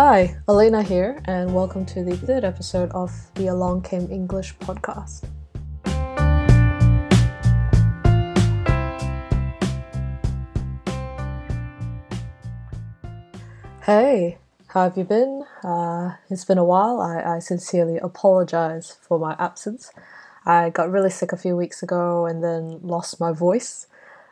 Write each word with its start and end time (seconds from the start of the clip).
Hi, 0.00 0.36
Elena 0.48 0.84
here, 0.84 1.20
and 1.24 1.52
welcome 1.52 1.84
to 1.86 2.04
the 2.04 2.16
third 2.16 2.44
episode 2.44 2.88
of 2.92 3.10
the 3.34 3.48
Along 3.48 3.82
Came 3.82 4.08
English 4.12 4.54
podcast. 4.58 5.24
Hey, 13.82 14.38
how 14.68 14.84
have 14.84 14.96
you 14.96 15.02
been? 15.02 15.42
Uh, 15.64 16.14
it's 16.30 16.44
been 16.44 16.58
a 16.58 16.64
while. 16.64 17.00
I, 17.00 17.34
I 17.34 17.38
sincerely 17.40 17.98
apologize 17.98 18.96
for 19.02 19.18
my 19.18 19.34
absence. 19.36 19.90
I 20.46 20.70
got 20.70 20.92
really 20.92 21.10
sick 21.10 21.32
a 21.32 21.36
few 21.36 21.56
weeks 21.56 21.82
ago 21.82 22.24
and 22.24 22.44
then 22.44 22.78
lost 22.84 23.18
my 23.18 23.32
voice, 23.32 23.88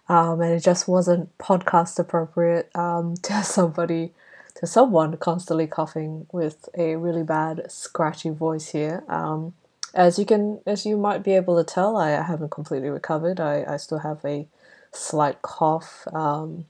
um, 0.09 0.41
and 0.41 0.53
it 0.53 0.61
just 0.61 0.87
wasn't 0.87 1.37
podcast 1.39 1.99
appropriate 1.99 2.71
um, 2.77 3.17
to 3.25 3.43
somebody 3.43 4.13
to 4.57 4.67
someone 4.67 5.17
constantly 5.19 5.67
coughing 5.67 6.27
with 6.33 6.69
a 6.77 6.97
really 6.97 7.23
bad 7.23 7.71
scratchy 7.71 8.31
voice 8.31 8.71
here. 8.71 9.05
Um, 9.09 9.53
as 9.95 10.19
you 10.19 10.25
can, 10.25 10.61
as 10.67 10.87
you 10.87 10.97
might 10.97 11.23
be 11.23 11.33
able 11.33 11.63
to 11.63 11.65
tell, 11.65 11.97
I 11.97 12.11
haven't 12.11 12.51
completely 12.51 12.89
recovered. 12.89 13.39
I, 13.39 13.65
I 13.69 13.77
still 13.77 13.99
have 13.99 14.25
a 14.25 14.47
slight 14.93 15.43
cough, 15.43 16.07
um, 16.13 16.67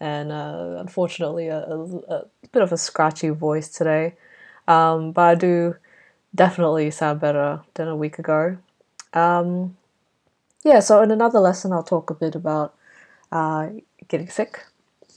and 0.00 0.32
uh, 0.32 0.76
unfortunately, 0.78 1.48
a, 1.48 1.58
a, 1.58 1.82
a, 2.08 2.24
bit 2.52 2.62
of 2.62 2.72
a 2.72 2.76
scratchy 2.76 3.28
voice 3.28 3.68
today. 3.68 4.14
Um, 4.66 5.12
but 5.12 5.22
I 5.22 5.34
do 5.34 5.76
definitely 6.34 6.90
sound 6.90 7.20
better 7.20 7.62
than 7.74 7.88
a 7.88 7.96
week 7.96 8.18
ago. 8.18 8.58
Um, 9.12 9.76
yeah, 10.64 10.80
so 10.80 11.02
in 11.02 11.10
another 11.10 11.40
lesson, 11.40 11.72
I'll 11.72 11.82
talk 11.82 12.10
a 12.10 12.14
bit 12.14 12.34
about 12.34 12.74
uh, 13.30 13.68
getting 14.08 14.28
sick 14.28 14.64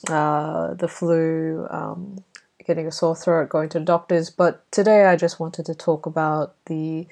uh, 0.10 0.74
the 0.74 0.88
flu, 0.88 1.68
um, 1.70 2.24
getting 2.66 2.88
a 2.88 2.92
sore 2.92 3.16
throat, 3.16 3.50
going 3.50 3.70
to 3.70 3.80
doctors. 3.80 4.30
But 4.30 4.70
today 4.72 5.06
I 5.06 5.16
just 5.16 5.40
wanted 5.40 5.66
to 5.66 5.76
talk 5.76 6.06
about 6.06 6.56
the 6.66 7.08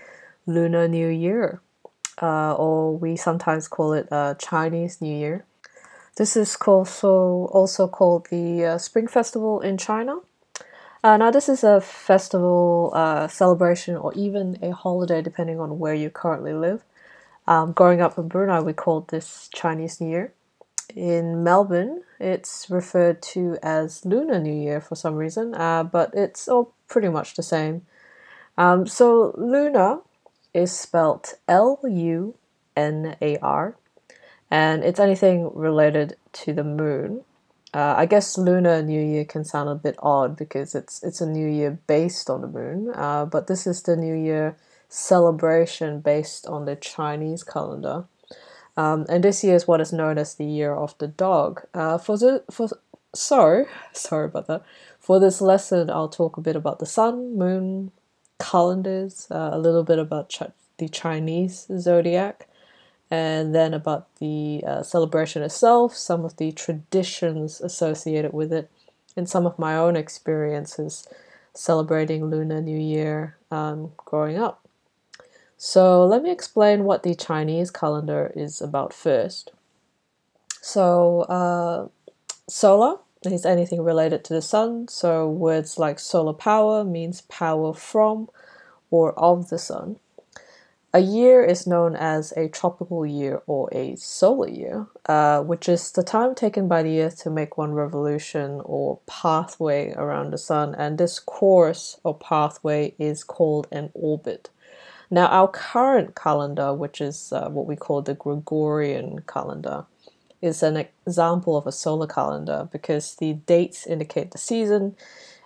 Lunar 0.45 0.87
New 0.87 1.07
Year, 1.07 1.61
uh, 2.21 2.53
or 2.53 2.97
we 2.97 3.15
sometimes 3.15 3.67
call 3.67 3.93
it 3.93 4.07
uh, 4.11 4.35
Chinese 4.35 5.01
New 5.01 5.15
Year. 5.15 5.45
This 6.17 6.35
is 6.35 6.57
also 6.65 7.49
also 7.51 7.87
called 7.87 8.27
the 8.29 8.65
uh, 8.65 8.77
Spring 8.77 9.07
Festival 9.07 9.61
in 9.61 9.77
China. 9.77 10.17
Uh, 11.01 11.15
now, 11.15 11.31
this 11.31 11.47
is 11.47 11.63
a 11.63 11.79
festival, 11.79 12.91
uh, 12.93 13.27
celebration, 13.29 13.95
or 13.95 14.13
even 14.15 14.57
a 14.61 14.71
holiday, 14.71 15.21
depending 15.21 15.57
on 15.57 15.79
where 15.79 15.93
you 15.93 16.09
currently 16.09 16.51
live. 16.51 16.83
Um, 17.47 17.71
growing 17.71 18.01
up 18.01 18.17
in 18.17 18.27
Brunei, 18.27 18.59
we 18.59 18.73
called 18.73 19.07
this 19.07 19.49
Chinese 19.53 20.01
New 20.01 20.09
Year 20.09 20.33
in 20.93 21.41
Melbourne, 21.41 22.03
it's 22.19 22.69
referred 22.69 23.21
to 23.33 23.57
as 23.63 24.05
Lunar 24.05 24.39
New 24.39 24.53
Year 24.53 24.81
for 24.81 24.95
some 24.95 25.15
reason, 25.15 25.55
uh, 25.55 25.83
but 25.83 26.11
it's 26.13 26.47
all 26.47 26.73
pretty 26.87 27.09
much 27.09 27.35
the 27.35 27.43
same. 27.43 27.85
Um, 28.57 28.85
so, 28.87 29.33
lunar 29.37 29.99
is 30.53 30.71
spelt 30.71 31.35
L 31.47 31.79
U 31.87 32.35
N 32.75 33.15
A 33.21 33.37
R, 33.37 33.77
and 34.51 34.83
it's 34.83 34.99
anything 34.99 35.49
related 35.55 36.17
to 36.33 36.53
the 36.53 36.63
moon. 36.63 37.23
Uh, 37.73 37.93
I 37.97 38.07
guess 38.07 38.37
Lunar 38.37 38.81
New 38.81 38.99
Year 38.99 39.25
can 39.25 39.45
sound 39.45 39.69
a 39.69 39.75
bit 39.75 39.95
odd 39.99 40.35
because 40.35 40.73
it's 40.75 41.03
it's 41.03 41.21
a 41.21 41.29
new 41.29 41.47
year 41.47 41.79
based 41.87 42.29
on 42.29 42.41
the 42.41 42.47
moon, 42.47 42.91
uh, 42.95 43.25
but 43.25 43.47
this 43.47 43.67
is 43.67 43.83
the 43.83 43.95
New 43.95 44.15
Year 44.15 44.57
celebration 44.89 46.01
based 46.01 46.47
on 46.47 46.65
the 46.65 46.75
Chinese 46.75 47.43
calendar. 47.43 48.05
Um, 48.79 49.05
and 49.09 49.25
this 49.25 49.43
year 49.43 49.55
is 49.55 49.67
what 49.67 49.81
is 49.81 49.91
known 49.91 50.17
as 50.17 50.35
the 50.35 50.45
year 50.45 50.73
of 50.73 50.97
the 50.99 51.07
dog. 51.09 51.63
Uh, 51.73 51.97
for 51.97 52.17
the 52.17 52.45
for 52.49 52.69
so 53.13 53.65
sorry 53.93 54.25
about 54.25 54.47
that. 54.47 54.63
For 54.99 55.19
this 55.19 55.41
lesson, 55.41 55.89
I'll 55.89 56.07
talk 56.07 56.37
a 56.37 56.41
bit 56.41 56.55
about 56.55 56.79
the 56.79 56.85
sun, 56.85 57.37
moon, 57.37 57.91
calendars, 58.39 59.27
uh, 59.31 59.49
a 59.51 59.59
little 59.59 59.83
bit 59.83 59.99
about 59.99 60.33
the 60.77 60.87
Chinese 60.87 61.67
zodiac, 61.77 62.47
and 63.11 63.53
then 63.53 63.73
about 63.73 64.15
the 64.19 64.63
uh, 64.65 64.81
celebration 64.81 65.41
itself, 65.41 65.93
some 65.97 66.23
of 66.23 66.37
the 66.37 66.53
traditions 66.53 67.59
associated 67.59 68.31
with 68.31 68.53
it, 68.53 68.71
and 69.17 69.27
some 69.27 69.45
of 69.45 69.59
my 69.59 69.75
own 69.75 69.97
experiences 69.97 71.05
celebrating 71.53 72.27
Lunar 72.27 72.61
New 72.61 72.79
Year 72.79 73.35
um, 73.51 73.91
growing 73.97 74.37
up. 74.37 74.68
So 75.61 76.05
let 76.05 76.23
me 76.23 76.31
explain 76.31 76.85
what 76.85 77.03
the 77.03 77.13
Chinese 77.13 77.69
calendar 77.69 78.31
is 78.33 78.61
about 78.61 78.93
first. 78.93 79.51
So, 80.61 81.23
uh, 81.23 81.89
solar 82.47 82.99
is 83.23 83.45
anything 83.45 83.81
related 83.81 84.23
to 84.25 84.33
the 84.33 84.41
sun. 84.41 84.87
So, 84.87 85.27
words 85.29 85.77
like 85.77 85.99
solar 85.99 86.31
power 86.31 86.85
means 86.85 87.23
power 87.23 87.73
from 87.73 88.29
or 88.89 89.11
of 89.19 89.49
the 89.49 89.57
sun. 89.57 89.97
A 90.93 91.01
year 91.01 91.43
is 91.43 91.67
known 91.67 91.93
as 91.93 92.31
a 92.37 92.47
tropical 92.47 93.05
year 93.05 93.41
or 93.45 93.67
a 93.73 93.97
solar 93.97 94.47
year, 94.47 94.87
uh, 95.07 95.41
which 95.41 95.67
is 95.67 95.91
the 95.91 96.03
time 96.03 96.35
taken 96.35 96.69
by 96.69 96.83
the 96.83 97.01
Earth 97.01 97.21
to 97.23 97.29
make 97.29 97.57
one 97.57 97.73
revolution 97.73 98.61
or 98.63 98.99
pathway 99.07 99.91
around 99.91 100.31
the 100.31 100.37
sun. 100.37 100.73
And 100.73 100.97
this 100.97 101.19
course 101.19 101.99
or 102.05 102.17
pathway 102.17 102.95
is 102.97 103.25
called 103.25 103.67
an 103.73 103.91
orbit. 103.93 104.49
Now, 105.11 105.27
our 105.27 105.47
current 105.47 106.15
calendar, 106.15 106.73
which 106.73 107.01
is 107.01 107.33
uh, 107.33 107.49
what 107.49 107.65
we 107.65 107.75
call 107.75 108.01
the 108.01 108.13
Gregorian 108.13 109.23
calendar, 109.27 109.85
is 110.41 110.61
an 110.63 110.77
example 111.05 111.57
of 111.57 111.65
a 111.65 111.71
solar 111.71 112.07
calendar 112.07 112.69
because 112.71 113.15
the 113.15 113.33
dates 113.33 113.87
indicate 113.87 114.31
the 114.31 114.37
season 114.37 114.95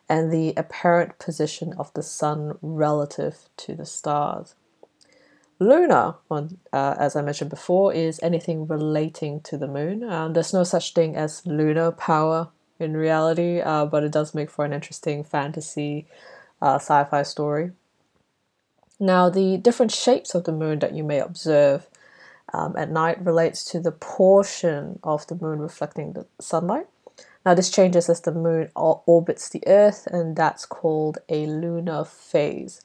and 0.09 0.31
the 0.31 0.53
apparent 0.57 1.17
position 1.17 1.73
of 1.77 1.93
the 1.93 2.03
sun 2.03 2.57
relative 2.61 3.49
to 3.57 3.73
the 3.73 3.85
stars. 3.85 4.55
Lunar, 5.59 6.15
uh, 6.29 6.45
as 6.73 7.15
I 7.15 7.21
mentioned 7.21 7.49
before, 7.49 7.93
is 7.93 8.19
anything 8.21 8.67
relating 8.67 9.39
to 9.41 9.57
the 9.57 9.67
moon. 9.67 10.03
Um, 10.03 10.33
there's 10.33 10.53
no 10.53 10.65
such 10.65 10.93
thing 10.93 11.15
as 11.15 11.45
lunar 11.45 11.91
power 11.91 12.49
in 12.79 12.97
reality, 12.97 13.61
uh, 13.61 13.85
but 13.85 14.03
it 14.03 14.11
does 14.11 14.35
make 14.35 14.49
for 14.49 14.65
an 14.65 14.73
interesting 14.73 15.23
fantasy 15.23 16.05
uh, 16.61 16.75
sci 16.75 17.05
fi 17.05 17.23
story. 17.23 17.71
Now, 19.03 19.29
the 19.29 19.57
different 19.57 19.91
shapes 19.91 20.33
of 20.33 20.45
the 20.45 20.53
moon 20.53 20.79
that 20.79 20.95
you 20.95 21.03
may 21.03 21.19
observe 21.19 21.89
um, 22.53 22.77
at 22.77 22.89
night 22.89 23.19
relates 23.25 23.65
to 23.65 23.81
the 23.81 23.91
portion 23.91 24.97
of 25.03 25.27
the 25.27 25.35
moon 25.35 25.59
reflecting 25.59 26.13
the 26.13 26.25
sunlight. 26.39 26.87
Now, 27.45 27.53
this 27.53 27.69
changes 27.69 28.07
as 28.07 28.21
the 28.21 28.31
moon 28.31 28.69
orbits 28.75 29.49
the 29.49 29.61
Earth, 29.67 30.07
and 30.07 30.37
that's 30.37 30.65
called 30.65 31.17
a 31.27 31.45
lunar 31.45 32.05
phase. 32.05 32.79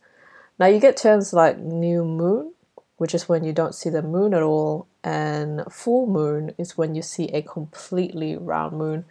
Now, 0.59 0.67
you 0.67 0.81
get 0.81 0.97
terms 0.97 1.33
like 1.33 1.59
new 1.59 2.05
moon, 2.05 2.53
which 2.97 3.15
is 3.15 3.29
when 3.29 3.45
you 3.45 3.53
don't 3.53 3.77
see 3.77 3.89
the 3.89 4.03
moon 4.03 4.35
at 4.35 4.43
all, 4.43 4.89
and 5.05 5.63
full 5.71 6.09
moon 6.09 6.53
is 6.59 6.77
when 6.77 6.97
you 6.97 7.03
see 7.03 7.27
a 7.27 7.43
completely 7.43 8.37
round 8.37 8.77
moon, 8.77 9.05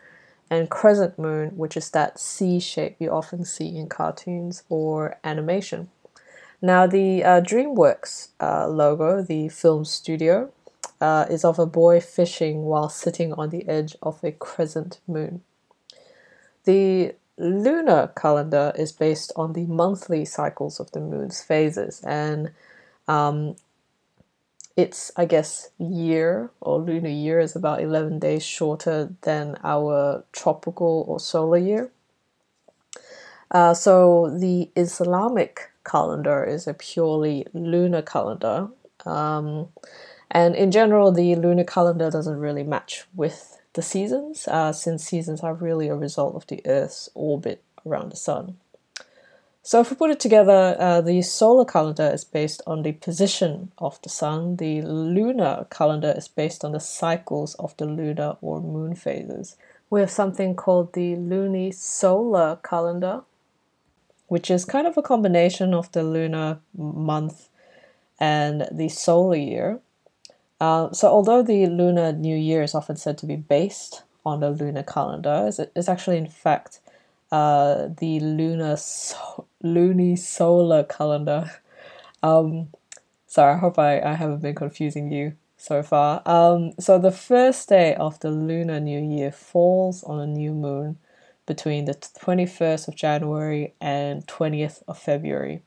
and 0.49 0.69
crescent 0.69 1.17
moon, 1.17 1.51
which 1.55 1.77
is 1.77 1.89
that 1.91 2.19
C 2.19 2.59
shape 2.59 2.97
you 2.99 3.11
often 3.11 3.45
see 3.45 3.77
in 3.77 3.87
cartoons 3.87 4.63
or 4.67 5.17
animation. 5.23 5.89
Now, 6.61 6.87
the 6.87 7.23
uh, 7.23 7.41
DreamWorks 7.41 8.29
uh, 8.39 8.67
logo, 8.67 9.21
the 9.21 9.49
film 9.49 9.85
studio, 9.85 10.51
uh, 10.99 11.25
is 11.29 11.45
of 11.45 11.59
a 11.59 11.67
boy 11.67 11.99
fishing 11.99 12.63
while 12.63 12.89
sitting 12.89 13.33
on 13.33 13.49
the 13.49 13.67
edge 13.67 13.95
of 14.01 14.23
a 14.23 14.31
crescent 14.31 14.99
moon. 15.07 15.43
The 16.65 17.13
lunar 17.37 18.11
calendar 18.17 18.73
is 18.75 18.91
based 18.91 19.31
on 19.35 19.53
the 19.53 19.65
monthly 19.65 20.25
cycles 20.25 20.79
of 20.79 20.91
the 20.91 20.99
moon's 20.99 21.41
phases, 21.41 22.01
and 22.03 22.51
um, 23.07 23.55
its, 24.75 25.11
I 25.15 25.25
guess, 25.25 25.69
year 25.77 26.49
or 26.59 26.79
lunar 26.79 27.09
year 27.09 27.39
is 27.39 27.55
about 27.55 27.81
11 27.81 28.17
days 28.17 28.43
shorter 28.43 29.13
than 29.21 29.57
our 29.63 30.23
tropical 30.31 31.05
or 31.07 31.19
solar 31.19 31.57
year. 31.57 31.91
Uh, 33.51 33.73
so 33.73 34.35
the 34.37 34.69
Islamic 34.75 35.71
calendar 35.89 36.43
is 36.43 36.67
a 36.67 36.73
purely 36.73 37.45
lunar 37.53 38.01
calendar. 38.01 38.67
Um, 39.05 39.69
and 40.29 40.55
in 40.55 40.71
general, 40.71 41.11
the 41.11 41.35
lunar 41.35 41.63
calendar 41.63 42.11
doesn't 42.11 42.37
really 42.37 42.63
match 42.63 43.05
with 43.15 43.59
the 43.73 43.81
seasons, 43.81 44.47
uh, 44.47 44.73
since 44.73 45.03
seasons 45.03 45.41
are 45.41 45.53
really 45.53 45.87
a 45.87 45.95
result 45.95 46.35
of 46.35 46.47
the 46.47 46.61
Earth's 46.65 47.09
orbit 47.13 47.63
around 47.85 48.11
the 48.11 48.17
Sun. 48.17 48.57
So, 49.61 49.81
if 49.81 49.89
we 49.89 49.97
put 49.97 50.11
it 50.11 50.19
together, 50.19 50.75
uh, 50.79 51.01
the 51.01 51.21
solar 51.21 51.65
calendar 51.65 52.09
is 52.13 52.23
based 52.23 52.61
on 52.65 52.83
the 52.83 52.93
position 52.93 53.71
of 53.77 54.01
the 54.01 54.09
Sun, 54.09 54.57
the 54.57 54.81
lunar 54.81 55.67
calendar 55.69 56.13
is 56.15 56.27
based 56.27 56.63
on 56.63 56.71
the 56.71 56.79
cycles 56.79 57.53
of 57.55 57.75
the 57.77 57.85
lunar 57.85 58.37
or 58.41 58.61
moon 58.61 58.95
phases. 58.95 59.57
We 59.89 59.99
have 59.99 60.11
something 60.11 60.55
called 60.55 60.93
the 60.93 61.15
lunisolar 61.15 62.63
calendar, 62.63 63.23
which 64.27 64.51
is 64.51 64.65
kind 64.65 64.87
of 64.87 64.97
a 64.97 65.01
combination 65.01 65.73
of 65.73 65.91
the 65.91 66.03
lunar 66.03 66.59
month 66.75 67.49
and 68.19 68.67
the 68.71 68.89
solar 68.89 69.35
year. 69.35 69.79
Uh, 70.59 70.91
so, 70.91 71.07
although 71.09 71.43
the 71.43 71.67
lunar 71.67 72.11
new 72.11 72.35
year 72.35 72.63
is 72.63 72.73
often 72.75 72.95
said 72.95 73.17
to 73.19 73.25
be 73.25 73.35
based 73.35 74.03
on 74.25 74.39
the 74.39 74.49
lunar 74.49 74.83
calendar, 74.83 75.51
it's, 75.75 75.87
actually, 75.87 76.17
in 76.17 76.27
fact, 76.27 76.79
uh, 77.31 77.87
the 77.99 78.19
lunar 78.19 78.75
so- 78.77 79.45
lunisolar 79.63 80.87
calendar. 80.87 81.51
Um, 82.23 82.69
sorry, 83.27 83.53
I 83.53 83.57
hope 83.57 83.77
I, 83.77 84.01
I 84.01 84.15
haven't 84.15 84.41
been 84.41 84.55
confusing 84.55 85.11
you 85.11 85.33
so 85.57 85.83
far. 85.83 86.21
Um, 86.25 86.73
so 86.79 86.97
the 86.97 87.11
first 87.11 87.69
day 87.69 87.95
of 87.95 88.19
the 88.21 88.31
lunar 88.31 88.79
new 88.79 88.99
year 88.99 89.31
falls 89.31 90.03
on 90.03 90.19
a 90.19 90.27
new 90.27 90.53
moon 90.53 90.97
between 91.47 91.85
the 91.85 91.95
21st 91.95 92.87
of 92.87 92.95
January 92.95 93.73
and 93.81 94.27
20th 94.27 94.83
of 94.87 94.99
February. 94.99 95.63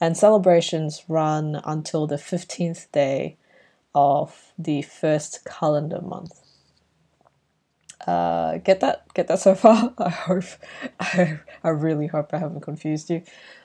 And 0.00 0.16
celebrations 0.16 1.02
run 1.08 1.60
until 1.64 2.06
the 2.06 2.16
15th 2.16 2.92
day 2.92 3.36
of 3.92 4.52
the 4.56 4.82
first 4.82 5.44
calendar 5.44 6.00
month. 6.00 6.38
Uh, 8.06 8.58
get 8.58 8.78
that? 8.78 9.12
Get 9.14 9.26
that 9.26 9.40
so 9.40 9.56
far? 9.56 9.92
I 9.98 10.08
hope. 10.08 10.44
I, 11.00 11.40
I 11.64 11.70
really 11.70 12.06
hope 12.06 12.32
I 12.32 12.38
haven't 12.38 12.60
confused 12.60 13.10
you. 13.10 13.22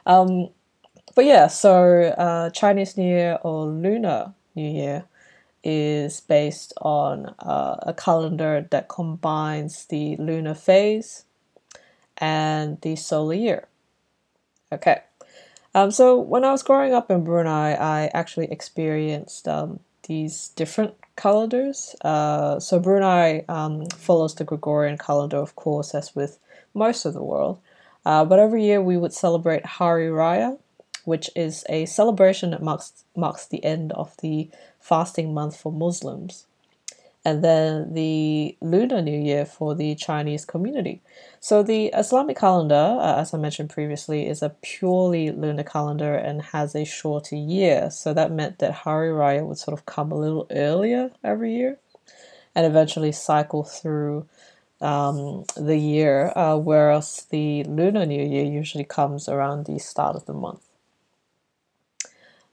Um, 0.07 0.50
but 1.13 1.25
yeah, 1.25 1.48
so 1.48 2.13
uh, 2.18 2.50
Chinese 2.50 2.98
New 2.98 3.07
Year 3.07 3.38
or 3.44 3.68
Lunar 3.68 4.34
New 4.56 4.68
Year 4.68 5.06
is 5.63 6.19
based 6.22 6.74
on 6.81 7.28
uh, 7.39 7.75
a 7.84 7.94
calendar 7.94 8.68
that 8.72 8.89
combines 8.89 9.86
the 9.86 10.16
lunar 10.18 10.56
phase 10.56 11.25
and 12.18 12.80
the 12.81 12.95
solar 12.95 13.33
year. 13.33 13.68
Okay. 14.71 15.01
Um, 15.75 15.92
so 15.92 16.19
when 16.19 16.44
I 16.44 16.51
was 16.51 16.63
growing 16.63 16.94
up 16.94 17.10
in 17.10 17.24
Brunei, 17.24 17.74
I 17.74 18.12
actually 18.13 18.51
experienced 18.51 19.48
um, 19.48 19.80
these 20.07 20.50
different 20.50 20.94
calendars. 21.15 21.95
Uh, 22.01 22.60
so 22.60 22.80
Brunei 22.80 23.44
um, 23.50 23.86
follows 23.88 24.36
the 24.36 24.44
Gregorian 24.44 24.98
calendar, 24.98 25.38
of 25.38 25.56
course, 25.56 25.95
as 25.95 26.15
with 26.15 26.39
most 26.74 27.06
of 27.06 27.13
the 27.13 27.24
world. 27.24 27.60
Uh, 28.06 28.25
but 28.25 28.39
every 28.39 28.63
year 28.63 28.81
we 28.81 28.98
would 28.98 29.13
celebrate 29.13 29.65
Hari 29.65 30.07
Raya, 30.07 30.60
which 31.06 31.30
is 31.36 31.63
a 31.69 31.86
celebration 31.86 32.51
that 32.51 32.62
marks 32.62 33.06
marks 33.15 33.45
the 33.45 33.63
end 33.63 33.92
of 33.94 34.15
the 34.18 34.50
fasting 34.80 35.33
month 35.33 35.56
for 35.56 35.71
Muslims 35.71 36.45
and 37.25 37.44
then 37.44 37.94
the 37.94 38.58
Lunar 38.62 39.02
New 39.02 39.18
Year 39.18 39.46
for 39.46 39.75
the 39.75 39.96
Chinese 39.96 40.46
community. 40.46 41.02
So 41.40 41.64
the 41.64 41.88
Islamic 41.88 42.38
calendar, 42.38 42.98
uh, 43.00 43.22
as 43.22 43.34
I 43.34 43.38
mentioned 43.38 43.70
previously, 43.70 44.28
is 44.28 44.42
a 44.42 44.56
purely 44.62 45.31
lunar 45.31 45.64
calendar 45.64 46.16
and 46.16 46.42
has 46.42 46.75
a 46.75 46.84
shorter 46.84 47.36
year. 47.36 47.90
So 47.92 48.14
that 48.14 48.31
meant 48.31 48.60
that 48.60 48.74
Hari 48.74 49.10
Raya 49.10 49.46
would 49.46 49.58
sort 49.58 49.78
of 49.78 49.86
come 49.86 50.12
a 50.12 50.20
little 50.20 50.48
earlier 50.52 51.12
every 51.24 51.56
year 51.56 51.78
and 52.56 52.66
eventually 52.66 53.12
cycle 53.12 53.64
through 53.64 54.28
um, 54.81 55.46
the 55.56 55.78
year, 55.78 56.34
uh, 56.36 56.58
whereas 56.58 57.25
the 57.30 57.64
Lunar 57.64 58.06
New 58.06 58.22
Year 58.22 58.44
usually 58.44 58.84
comes 58.84 59.30
around 59.30 59.66
the 59.66 59.80
start 59.80 60.18
of 60.18 60.25
the 60.25 60.34
month. 60.34 60.62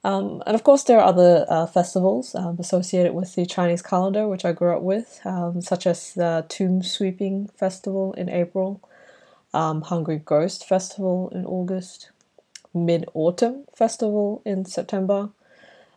Um, 0.02 0.42
and 0.46 0.54
of 0.54 0.64
course, 0.64 0.84
there 0.84 0.98
are 0.98 1.06
other 1.06 1.44
uh, 1.48 1.66
festivals 1.66 2.34
um, 2.34 2.56
associated 2.58 3.12
with 3.12 3.34
the 3.34 3.44
Chinese 3.44 3.82
calendar, 3.82 4.26
which 4.26 4.44
I 4.44 4.52
grew 4.52 4.74
up 4.74 4.82
with, 4.82 5.20
um, 5.24 5.60
such 5.60 5.86
as 5.86 6.14
the 6.14 6.46
Tomb 6.48 6.82
Sweeping 6.82 7.48
Festival 7.48 8.14
in 8.14 8.30
April, 8.30 8.80
um, 9.52 9.82
Hungry 9.82 10.20
Ghost 10.24 10.66
Festival 10.66 11.30
in 11.34 11.44
August, 11.44 12.10
Mid 12.72 13.04
Autumn 13.12 13.64
Festival 13.76 14.40
in 14.46 14.64
September, 14.64 15.30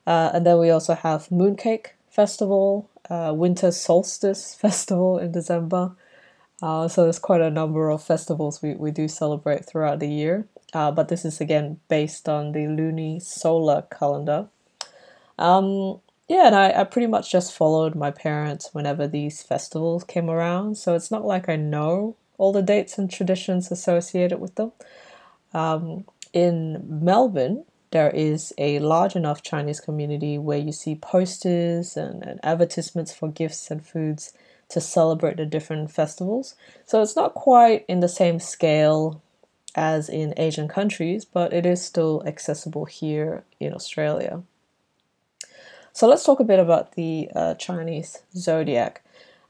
uh, 0.06 0.32
and 0.34 0.46
then 0.46 0.60
we 0.60 0.70
also 0.70 0.96
have 0.96 1.30
Mooncake 1.30 1.88
Festival, 2.10 2.90
uh, 3.10 3.32
Winter 3.34 3.72
Solstice 3.72 4.54
Festival 4.60 5.18
in 5.18 5.32
December. 5.32 5.92
Uh, 6.62 6.88
so 6.88 7.04
there's 7.04 7.20
quite 7.20 7.42
a 7.42 7.50
number 7.50 7.90
of 7.90 8.04
festivals 8.04 8.62
we, 8.62 8.74
we 8.74 8.92
do 8.92 9.08
celebrate 9.08 9.66
throughout 9.66 10.00
the 10.00 10.08
year 10.08 10.46
uh, 10.74 10.92
but 10.92 11.08
this 11.08 11.26
is 11.26 11.40
again 11.40 11.80
based 11.88 12.28
on 12.28 12.52
the 12.52 12.60
lunisolar 12.60 13.90
calendar. 13.90 14.48
Um, 15.38 16.00
yeah, 16.28 16.48
and 16.48 16.56
I, 16.56 16.72
I 16.82 16.84
pretty 16.86 17.08
much 17.08 17.32
just 17.32 17.54
followed 17.54 17.96
my 17.96 18.12
parents 18.12 18.70
whenever 18.74 19.08
these 19.08 19.44
festivals 19.44 20.04
came 20.04 20.30
around, 20.30 20.78
so 20.78 20.96
it's 20.96 21.12
not 21.12 21.26
like 21.26 21.50
I 21.50 21.56
know 21.56 22.16
all 22.38 22.52
the 22.52 22.62
dates 22.62 22.98
and 22.98 23.12
traditions 23.12 23.72
associated 23.72 24.40
with 24.40 24.56
them. 24.56 24.72
Um, 25.54 26.06
in 26.32 26.84
Melbourne, 26.88 27.66
there 27.92 28.10
is 28.10 28.54
a 28.58 28.80
large 28.80 29.16
enough 29.16 29.44
Chinese 29.44 29.80
community 29.80 30.38
where 30.38 30.58
you 30.58 30.72
see 30.72 30.96
posters 30.96 31.96
and, 31.96 32.24
and 32.24 32.40
advertisements 32.44 33.14
for 33.14 33.30
gifts 33.30 33.70
and 33.70 33.86
foods 33.86 34.34
to 34.70 34.82
celebrate 34.82 35.38
the 35.38 35.46
different 35.46 35.92
festivals. 35.92 36.56
So 36.86 37.02
it's 37.04 37.16
not 37.16 37.36
quite 37.36 37.86
in 37.88 38.00
the 38.00 38.10
same 38.10 38.40
scale 38.40 39.22
as 39.76 40.10
in 40.10 40.34
Asian 40.38 40.68
countries, 40.68 41.26
but 41.26 41.54
it 41.54 41.66
is 41.66 41.84
still 41.84 42.24
accessible 42.26 42.86
here 42.86 43.44
in 43.60 43.74
Australia. 43.74 44.44
So 45.92 46.08
let's 46.08 46.24
talk 46.24 46.40
a 46.40 46.44
bit 46.44 46.60
about 46.60 46.94
the 46.94 47.30
uh, 47.36 47.54
Chinese 47.56 48.24
zodiac. 48.36 49.04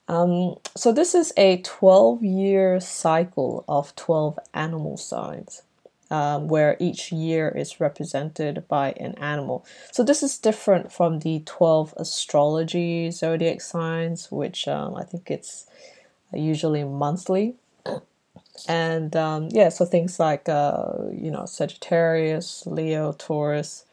Um, 0.07 0.57
so 0.75 0.91
this 0.91 1.15
is 1.15 1.31
a 1.37 1.61
12 1.61 2.23
year 2.23 2.79
cycle 2.79 3.63
of 3.67 3.95
12 3.95 4.37
animal 4.53 4.97
signs. 4.97 5.63
Um, 6.11 6.47
where 6.47 6.77
each 6.79 7.11
year 7.11 7.49
is 7.49 7.79
represented 7.79 8.67
by 8.67 8.91
an 8.97 9.15
animal. 9.15 9.65
So 9.91 10.03
this 10.03 10.21
is 10.21 10.37
different 10.37 10.91
from 10.91 11.19
the 11.19 11.41
12 11.47 11.95
astrology 11.97 13.09
zodiac 13.09 13.61
signs, 13.61 14.31
which 14.31 14.67
um, 14.67 14.93
I 14.95 15.05
think 15.05 15.31
it's 15.31 15.65
usually 16.31 16.83
monthly 16.83 17.55
and 18.67 19.15
um, 19.15 19.49
yeah, 19.51 19.69
so 19.69 19.85
things 19.85 20.19
like 20.19 20.47
uh, 20.47 20.93
you 21.11 21.31
know 21.31 21.45
Sagittarius, 21.45 22.65
Leo, 22.65 23.13
Taurus. 23.13 23.85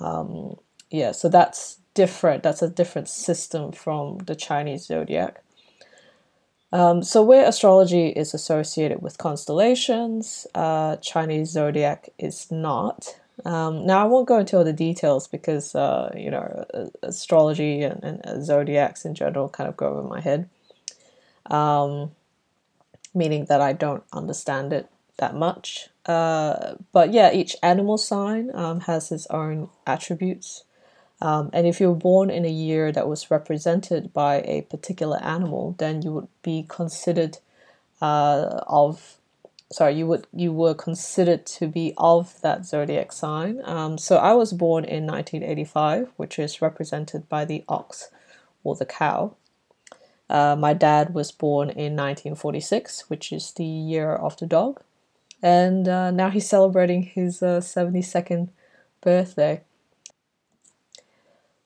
Um, 0.00 0.56
yeah, 0.90 1.12
so 1.12 1.28
that's 1.28 1.78
different. 1.94 2.42
That's 2.42 2.62
a 2.62 2.68
different 2.68 3.08
system 3.08 3.72
from 3.72 4.18
the 4.18 4.34
Chinese 4.34 4.86
zodiac. 4.86 5.42
Um, 6.72 7.04
so 7.04 7.22
where 7.22 7.46
astrology 7.48 8.08
is 8.08 8.34
associated 8.34 9.00
with 9.00 9.16
constellations, 9.16 10.44
uh, 10.56 10.96
Chinese 10.96 11.50
zodiac 11.50 12.08
is 12.18 12.50
not. 12.50 13.16
Um, 13.44 13.86
now 13.86 14.02
I 14.02 14.08
won't 14.08 14.26
go 14.26 14.38
into 14.38 14.56
all 14.56 14.64
the 14.64 14.72
details 14.72 15.28
because 15.28 15.74
uh, 15.76 16.12
you 16.16 16.30
know 16.30 16.64
astrology 17.02 17.82
and, 17.82 18.02
and, 18.02 18.44
zodiacs 18.44 19.04
in 19.04 19.14
general 19.14 19.48
kind 19.48 19.68
of 19.68 19.76
go 19.76 19.86
over 19.86 20.02
my 20.02 20.20
head. 20.20 20.48
Meaning 23.14 23.46
that 23.46 23.60
I 23.60 23.72
don't 23.72 24.04
understand 24.12 24.72
it 24.72 24.88
that 25.18 25.34
much. 25.34 25.88
Uh, 26.06 26.74
but 26.92 27.12
yeah, 27.12 27.32
each 27.32 27.56
animal 27.62 27.98
sign 27.98 28.50
um, 28.54 28.80
has 28.80 29.12
its 29.12 29.26
own 29.30 29.70
attributes. 29.86 30.64
Um, 31.20 31.50
and 31.52 31.66
if 31.66 31.80
you 31.80 31.88
were 31.88 31.94
born 31.96 32.28
in 32.30 32.44
a 32.44 32.50
year 32.50 32.92
that 32.92 33.08
was 33.08 33.30
represented 33.30 34.12
by 34.12 34.42
a 34.42 34.62
particular 34.62 35.22
animal, 35.22 35.74
then 35.78 36.02
you 36.02 36.12
would 36.12 36.28
be 36.42 36.66
considered 36.68 37.38
uh, 38.02 38.60
of 38.66 39.16
sorry 39.72 39.94
you 39.94 40.06
would 40.06 40.26
you 40.32 40.52
were 40.52 40.74
considered 40.74 41.46
to 41.46 41.66
be 41.66 41.94
of 41.96 42.40
that 42.42 42.66
zodiac 42.66 43.12
sign. 43.12 43.60
Um, 43.64 43.98
so 43.98 44.16
I 44.16 44.34
was 44.34 44.52
born 44.52 44.84
in 44.84 45.06
1985, 45.06 46.12
which 46.16 46.38
is 46.38 46.60
represented 46.60 47.28
by 47.28 47.44
the 47.44 47.64
ox 47.68 48.10
or 48.62 48.76
the 48.76 48.86
cow. 48.86 49.34
Uh, 50.28 50.56
my 50.58 50.72
dad 50.72 51.14
was 51.14 51.30
born 51.30 51.68
in 51.68 51.96
1946, 51.96 53.08
which 53.08 53.32
is 53.32 53.52
the 53.52 53.64
year 53.64 54.14
of 54.14 54.36
the 54.38 54.46
dog, 54.46 54.80
and 55.42 55.88
uh, 55.88 56.10
now 56.10 56.30
he's 56.30 56.48
celebrating 56.48 57.02
his 57.02 57.42
uh, 57.42 57.60
72nd 57.60 58.48
birthday. 59.00 59.60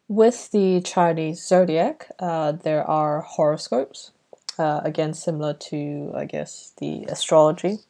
With 0.09 0.50
the 0.50 0.81
Chinese 0.81 1.47
zodiac, 1.47 2.11
uh, 2.19 2.53
there 2.53 2.83
are 2.83 3.21
horoscopes, 3.21 4.11
uh, 4.59 4.81
again, 4.83 5.15
similar 5.15 5.55
to, 5.55 6.12
I 6.17 6.25
guess, 6.25 6.73
the 6.79 7.05
astrology 7.05 7.81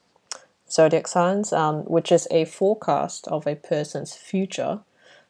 zodiac 0.70 1.08
signs, 1.08 1.52
um, 1.52 1.82
which 1.84 2.12
is 2.12 2.28
a 2.30 2.44
forecast 2.44 3.26
of 3.28 3.46
a 3.46 3.56
person's 3.56 4.14
future 4.14 4.80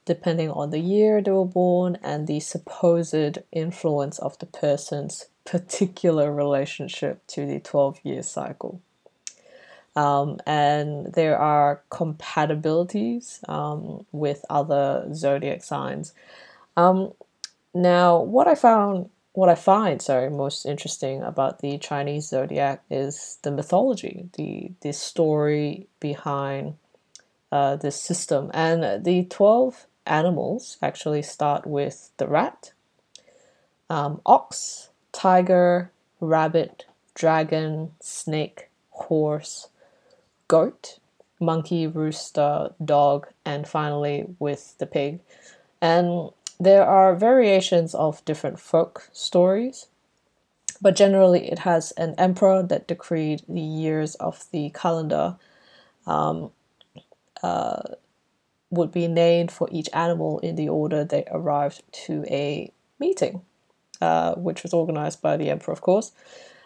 depending 0.08 0.50
on 0.50 0.70
the 0.70 0.80
year 0.80 1.20
they 1.20 1.30
were 1.30 1.44
born 1.44 1.98
and 2.02 2.26
the 2.26 2.40
supposed 2.40 3.38
influence 3.52 4.18
of 4.18 4.38
the 4.38 4.46
person's 4.46 5.26
particular 5.44 6.32
relationship 6.32 7.24
to 7.26 7.46
the 7.46 7.60
12 7.60 8.00
year 8.02 8.22
cycle. 8.22 8.80
Um, 9.94 10.38
and 10.46 11.12
there 11.12 11.38
are 11.38 11.82
compatibilities 11.90 13.46
um, 13.48 14.06
with 14.12 14.44
other 14.48 15.12
zodiac 15.12 15.62
signs. 15.62 16.14
Um, 16.76 17.12
now, 17.74 18.20
what 18.20 18.48
I 18.48 18.54
found, 18.54 19.10
what 19.32 19.50
I 19.50 19.56
find, 19.56 20.00
sorry, 20.00 20.30
most 20.30 20.64
interesting 20.64 21.22
about 21.22 21.58
the 21.60 21.76
Chinese 21.78 22.28
zodiac 22.28 22.82
is 22.90 23.38
the 23.42 23.50
mythology, 23.50 24.28
the 24.36 24.70
the 24.80 24.92
story 24.92 25.86
behind 26.00 26.74
uh, 27.52 27.76
this 27.76 28.00
system, 28.00 28.50
and 28.54 29.04
the 29.04 29.24
twelve 29.24 29.86
animals 30.08 30.78
actually 30.82 31.22
start 31.22 31.66
with 31.66 32.10
the 32.16 32.26
rat, 32.26 32.72
um, 33.90 34.20
ox, 34.26 34.90
tiger, 35.12 35.90
rabbit, 36.20 36.86
dragon, 37.14 37.92
snake, 38.00 38.68
horse, 38.90 39.68
goat, 40.48 40.98
monkey, 41.40 41.86
rooster, 41.86 42.70
dog, 42.84 43.28
and 43.44 43.66
finally 43.66 44.26
with 44.38 44.76
the 44.78 44.86
pig. 44.86 45.20
And 45.80 46.30
there 46.58 46.84
are 46.84 47.14
variations 47.14 47.94
of 47.94 48.24
different 48.24 48.58
folk 48.58 49.08
stories, 49.12 49.86
but 50.80 50.96
generally 50.96 51.50
it 51.50 51.60
has 51.60 51.92
an 51.92 52.14
emperor 52.18 52.62
that 52.62 52.88
decreed 52.88 53.42
the 53.48 53.60
years 53.60 54.14
of 54.16 54.46
the 54.50 54.70
calendar 54.70 55.36
um, 56.06 56.50
uh, 57.42 57.82
would 58.70 58.92
be 58.92 59.08
named 59.08 59.50
for 59.50 59.68
each 59.70 59.88
animal 59.92 60.38
in 60.40 60.56
the 60.56 60.68
order 60.68 61.04
they 61.04 61.25
arrived 61.30 61.82
to 61.92 62.25
a 62.28 62.70
meeting, 62.98 63.42
uh, 64.00 64.34
which 64.34 64.62
was 64.62 64.75
organized 64.75 65.22
by 65.22 65.37
the 65.37 65.50
emperor, 65.50 65.72
of 65.72 65.80
course. 65.80 66.12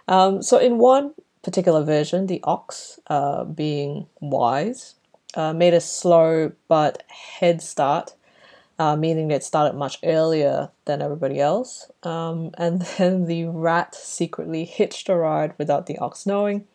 Um, 0.09 0.43
so, 0.43 0.59
in 0.59 0.79
one 0.79 1.15
particular 1.43 1.85
version, 1.85 2.27
the 2.27 2.41
ox, 2.45 2.99
uh, 3.07 3.45
being 3.45 4.07
wise, 4.21 4.95
uh, 5.35 5.53
made 5.53 5.75
a 5.75 5.81
slow 5.81 6.53
but 6.69 7.05
head 7.09 7.63
start, 7.63 8.15
uh, 8.79 8.97
meaning 8.97 9.31
it 9.31 9.45
started 9.45 9.77
much 9.77 9.99
earlier 10.03 10.71
than 10.85 11.03
everybody 11.03 11.41
else. 11.41 11.91
Um, 12.03 12.51
and 12.59 12.83
then 12.99 13.27
the 13.27 13.47
rat 13.47 13.95
secretly 13.95 14.65
hitched 14.65 15.09
a 15.09 15.17
ride 15.17 15.55
without 15.59 15.87
the 15.87 15.99
ox 15.99 16.27
knowing. 16.27 16.67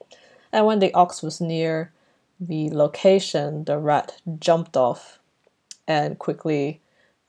And 0.52 0.66
when 0.66 0.80
the 0.80 0.94
ox 0.94 1.22
was 1.22 1.42
near 1.42 1.92
the 2.40 2.70
location, 2.70 3.66
the 3.66 3.78
rat 3.78 4.22
jumped 4.40 4.78
off 4.78 5.17
and 5.88 6.20
quickly 6.20 6.82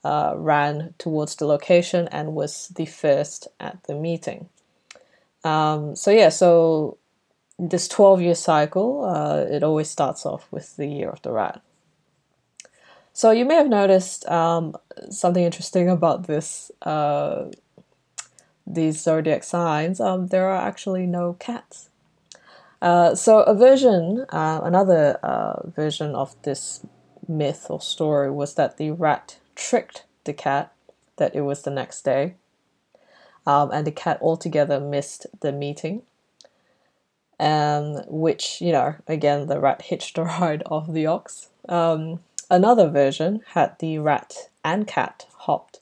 uh, 0.03 0.33
ran 0.35 0.93
towards 0.97 1.35
the 1.35 1.45
location 1.45 2.07
and 2.11 2.33
was 2.33 2.69
the 2.69 2.85
first 2.85 3.47
at 3.59 3.83
the 3.83 3.95
meeting. 3.95 4.49
Um, 5.43 5.95
so 5.95 6.11
yeah, 6.11 6.29
so 6.29 6.97
this 7.57 7.87
12 7.87 8.21
year 8.21 8.35
cycle, 8.35 9.05
uh, 9.05 9.45
it 9.49 9.63
always 9.63 9.89
starts 9.89 10.25
off 10.25 10.47
with 10.51 10.75
the 10.77 10.87
year 10.87 11.09
of 11.09 11.21
the 11.21 11.31
rat. 11.31 11.61
So 13.13 13.31
you 13.31 13.43
may 13.43 13.55
have 13.55 13.67
noticed 13.67 14.25
um, 14.29 14.75
something 15.09 15.43
interesting 15.43 15.89
about 15.97 16.27
this 16.27 16.71
uh, 16.83 17.45
these 18.65 19.01
zodiac 19.01 19.43
signs. 19.43 19.99
Um, 19.99 20.27
there 20.27 20.47
are 20.47 20.67
actually 20.67 21.07
no 21.07 21.33
cats. 21.33 21.89
Uh, 22.81 23.15
so 23.15 23.41
a 23.41 23.53
version, 23.53 24.25
uh, 24.29 24.61
another 24.63 25.19
uh, 25.23 25.67
version 25.67 26.15
of 26.15 26.35
this 26.43 26.85
myth 27.29 27.67
or 27.69 27.79
story 27.79 28.31
was 28.31 28.55
that 28.55 28.77
the 28.77 28.91
rat 28.91 29.37
tricked 29.55 30.03
the 30.25 30.33
cat 30.33 30.73
that 31.17 31.35
it 31.35 31.41
was 31.41 31.61
the 31.61 31.71
next 31.71 32.01
day, 32.01 32.33
um, 33.45 33.69
and 33.71 33.85
the 33.85 33.91
cat 33.91 34.17
altogether 34.21 34.79
missed 34.79 35.27
the 35.41 35.51
meeting. 35.51 36.01
Um, 37.39 38.03
which 38.07 38.59
you 38.59 38.73
know, 38.73 38.95
again, 39.07 39.47
the 39.47 39.61
rat 39.61 39.83
hitched 39.83 40.17
a 40.17 40.23
ride 40.39 40.63
of 40.65 40.93
the 40.93 41.05
ox. 41.05 41.49
Um, 41.69 42.19
another 42.49 42.89
version 42.89 43.41
had 43.53 43.77
the 43.79 43.99
rat 43.99 44.49
and 44.65 44.85
cat 44.85 45.25
hopped 45.37 45.79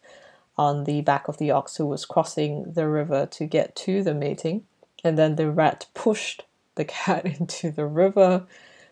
on 0.58 0.84
the 0.84 1.02
back 1.02 1.28
of 1.28 1.38
the 1.38 1.52
ox 1.52 1.78
who 1.78 1.86
was 1.86 2.06
crossing 2.06 2.74
the 2.74 2.88
river 2.88 3.26
to 3.28 3.46
get 3.46 3.76
to 3.76 4.04
the 4.04 4.14
meeting, 4.14 4.66
and 5.04 5.18
then 5.18 5.36
the 5.36 5.50
rat 5.50 5.88
pushed 5.94 6.44
the 6.76 6.86
cat 6.98 7.26
into 7.40 7.72
the 7.72 7.86
river, 7.86 8.44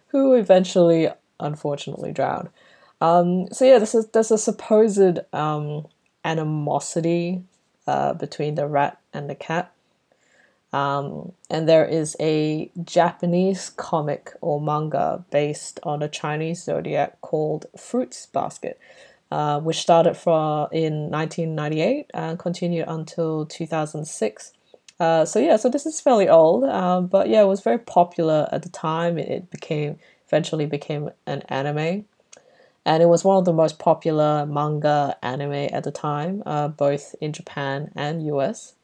who 0.08 0.34
eventually 0.34 1.10
unfortunately 1.40 2.12
drowned. 2.12 2.50
Um, 3.02 3.48
so 3.52 3.66
yeah, 3.66 3.80
this 3.80 3.94
is 3.94 4.08
there's 4.08 4.32
a 4.32 4.38
supposed 4.38 5.20
um, 5.34 5.88
animosity 6.24 7.44
uh, 7.88 8.14
between 8.14 8.56
the 8.56 8.68
rat 8.68 9.00
and 9.14 9.30
the 9.30 9.36
cat. 9.36 9.72
Um, 10.74 11.32
and 11.50 11.70
there 11.70 11.86
is 11.86 12.18
a 12.20 12.70
Japanese 12.84 13.70
comic 13.70 14.34
or 14.42 14.60
manga 14.60 15.24
based 15.30 15.80
on 15.84 16.02
a 16.02 16.10
Chinese 16.10 16.64
zodiac 16.64 17.22
called 17.22 17.68
Fruits 17.78 18.26
Basket, 18.26 18.78
uh, 19.32 19.62
which 19.62 19.78
started 19.78 20.16
from 20.16 20.68
in 20.74 21.10
1998 21.12 22.08
and 22.14 22.38
continued 22.38 22.86
until 22.90 23.46
2006. 23.46 24.54
Uh, 25.00 25.24
so 25.26 25.40
yeah, 25.40 25.56
so 25.56 25.70
this 25.70 25.86
is 25.86 26.02
fairly 26.02 26.28
old, 26.28 26.64
uh, 26.66 27.00
but 27.02 27.30
yeah, 27.30 27.42
it 27.42 27.48
was 27.48 27.62
very 27.62 27.80
popular 27.80 28.50
at 28.52 28.64
the 28.64 28.70
time. 28.70 29.18
It 29.18 29.50
became 29.50 29.98
eventually 30.28 30.66
became 30.66 31.10
an 31.26 31.42
anime. 31.50 32.06
And 32.86 33.02
it 33.02 33.08
was 33.08 33.24
one 33.24 33.38
of 33.38 33.46
the 33.46 33.54
most 33.54 33.80
popular 33.80 34.46
manga 34.46 35.18
anime 35.24 35.70
at 35.74 35.84
the 35.84 35.92
time, 35.92 36.44
uh, 36.46 36.68
both 36.68 37.16
in 37.20 37.34
Japan 37.34 37.92
and 37.96 38.26
US. 38.28 38.76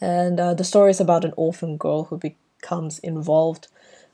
And 0.00 0.38
uh, 0.40 0.54
the 0.54 0.64
story 0.64 0.90
is 0.90 1.00
about 1.00 1.24
an 1.24 1.34
orphan 1.36 1.76
girl 1.76 2.04
who 2.04 2.18
becomes 2.18 2.98
involved 3.00 3.68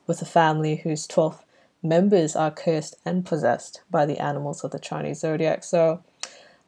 with 0.06 0.20
a 0.22 0.26
family 0.26 0.76
whose 0.76 1.06
12 1.06 1.44
members 1.82 2.36
are 2.36 2.50
cursed 2.50 2.96
and 3.04 3.24
possessed 3.24 3.82
by 3.90 4.06
the 4.06 4.18
animals 4.18 4.62
of 4.64 4.70
the 4.70 4.78
Chinese 4.78 5.20
zodiac. 5.20 5.64
So, 5.64 6.02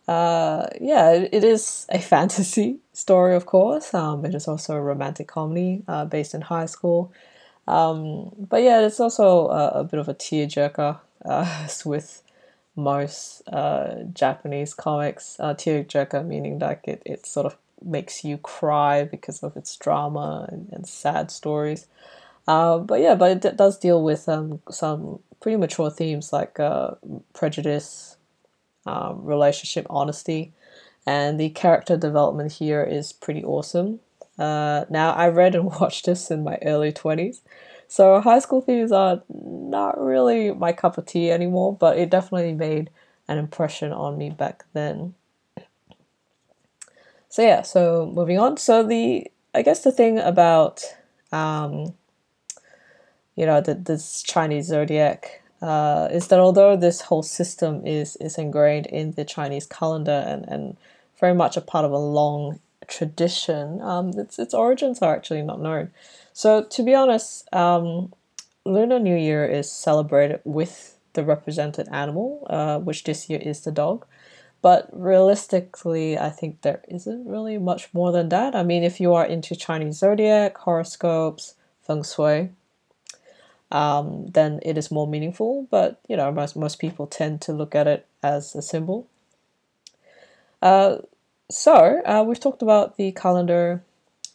uh, 0.08 0.66
yeah, 0.80 1.12
it 1.12 1.44
is 1.44 1.86
a 1.88 1.98
fantasy 2.12 2.78
story, 2.92 3.34
of 3.34 3.46
course. 3.46 3.94
Um, 3.94 4.24
it 4.24 4.34
is 4.34 4.48
also 4.48 4.74
a 4.74 4.80
romantic 4.80 5.28
comedy 5.28 5.82
uh, 5.86 6.04
based 6.04 6.34
in 6.34 6.42
high 6.42 6.66
school. 6.66 7.12
Um, 7.66 8.30
but 8.38 8.62
yeah, 8.62 8.80
it's 8.80 9.00
also 9.00 9.48
a, 9.48 9.68
a 9.80 9.84
bit 9.84 10.00
of 10.00 10.08
a 10.08 10.14
tearjerker 10.14 10.98
uh, 11.24 11.68
with 11.84 12.22
most 12.76 13.42
uh, 13.48 14.04
Japanese 14.12 14.74
comics. 14.74 15.38
Uh, 15.40 15.54
tearjerker 15.54 16.26
meaning 16.26 16.58
like 16.58 16.86
it, 16.86 17.02
it 17.06 17.26
sort 17.26 17.46
of 17.46 17.56
makes 17.82 18.24
you 18.24 18.38
cry 18.38 19.04
because 19.04 19.42
of 19.42 19.56
its 19.56 19.76
drama 19.76 20.46
and, 20.50 20.68
and 20.72 20.86
sad 20.86 21.30
stories. 21.30 21.86
Uh, 22.46 22.78
but 22.78 23.00
yeah, 23.00 23.14
but 23.14 23.30
it 23.32 23.40
d- 23.42 23.56
does 23.56 23.78
deal 23.78 24.02
with 24.02 24.28
um, 24.28 24.60
some 24.70 25.20
pretty 25.40 25.56
mature 25.56 25.90
themes 25.90 26.32
like 26.32 26.60
uh, 26.60 26.92
prejudice, 27.34 28.16
um, 28.86 29.24
relationship 29.24 29.86
honesty, 29.90 30.52
and 31.06 31.40
the 31.40 31.50
character 31.50 31.96
development 31.96 32.52
here 32.52 32.82
is 32.84 33.12
pretty 33.12 33.44
awesome. 33.44 34.00
Uh, 34.38 34.84
now, 34.90 35.12
I 35.12 35.28
read 35.28 35.54
and 35.54 35.66
watched 35.80 36.06
this 36.06 36.30
in 36.30 36.44
my 36.44 36.58
early 36.62 36.92
20s, 36.92 37.40
so 37.88 38.20
high 38.20 38.38
school 38.38 38.60
themes 38.60 38.92
are 38.92 39.22
not 39.28 40.00
really 40.00 40.52
my 40.52 40.72
cup 40.72 40.98
of 40.98 41.06
tea 41.06 41.30
anymore, 41.30 41.76
but 41.76 41.98
it 41.98 42.10
definitely 42.10 42.52
made 42.52 42.90
an 43.28 43.38
impression 43.38 43.92
on 43.92 44.18
me 44.18 44.30
back 44.30 44.64
then. 44.72 45.14
So 47.28 47.42
yeah, 47.42 47.62
so 47.62 48.10
moving 48.14 48.38
on. 48.38 48.56
So 48.56 48.82
the 48.82 49.30
I 49.54 49.62
guess 49.62 49.82
the 49.82 49.92
thing 49.92 50.18
about 50.18 50.82
um, 51.32 51.94
you 53.36 53.46
know 53.46 53.60
the, 53.60 53.74
this 53.74 54.22
Chinese 54.22 54.66
zodiac 54.66 55.42
uh, 55.62 56.08
is 56.10 56.28
that 56.28 56.38
although 56.38 56.76
this 56.76 57.00
whole 57.00 57.22
system 57.22 57.86
is 57.86 58.16
is 58.16 58.38
ingrained 58.38 58.86
in 58.86 59.12
the 59.12 59.24
Chinese 59.24 59.66
calendar 59.66 60.24
and, 60.26 60.44
and 60.48 60.76
very 61.18 61.34
much 61.34 61.56
a 61.56 61.60
part 61.60 61.84
of 61.84 61.92
a 61.92 61.98
long 61.98 62.60
tradition, 62.88 63.80
um, 63.80 64.10
its 64.18 64.38
its 64.38 64.54
origins 64.54 65.02
are 65.02 65.14
actually 65.14 65.42
not 65.42 65.60
known. 65.60 65.90
So 66.32 66.62
to 66.62 66.82
be 66.82 66.94
honest, 66.94 67.52
um, 67.54 68.12
Lunar 68.64 68.98
New 68.98 69.16
Year 69.16 69.44
is 69.44 69.70
celebrated 69.70 70.40
with 70.44 70.96
the 71.12 71.24
represented 71.24 71.88
animal, 71.90 72.46
uh, 72.50 72.78
which 72.78 73.04
this 73.04 73.28
year 73.30 73.40
is 73.40 73.60
the 73.60 73.72
dog. 73.72 74.04
But 74.62 74.88
realistically, 74.92 76.18
I 76.18 76.30
think 76.30 76.62
there 76.62 76.82
isn't 76.88 77.28
really 77.28 77.58
much 77.58 77.92
more 77.92 78.12
than 78.12 78.30
that. 78.30 78.54
I 78.54 78.62
mean, 78.62 78.82
if 78.82 78.98
you 78.98 79.12
are 79.12 79.26
into 79.26 79.54
Chinese 79.54 79.98
zodiac, 79.98 80.56
horoscopes, 80.56 81.54
feng 81.82 82.02
shui, 82.02 82.50
um, 83.70 84.28
then 84.28 84.60
it 84.62 84.78
is 84.78 84.90
more 84.90 85.06
meaningful. 85.06 85.66
But 85.70 86.00
you 86.08 86.16
know, 86.16 86.32
most 86.32 86.56
most 86.56 86.78
people 86.78 87.06
tend 87.06 87.42
to 87.42 87.52
look 87.52 87.74
at 87.74 87.86
it 87.86 88.06
as 88.22 88.54
a 88.54 88.62
symbol. 88.62 89.06
Uh, 90.62 90.96
so 91.54 92.02
uh, 92.04 92.24
we've 92.26 92.40
talked 92.40 92.62
about 92.62 92.96
the 92.96 93.12
calendar 93.12 93.82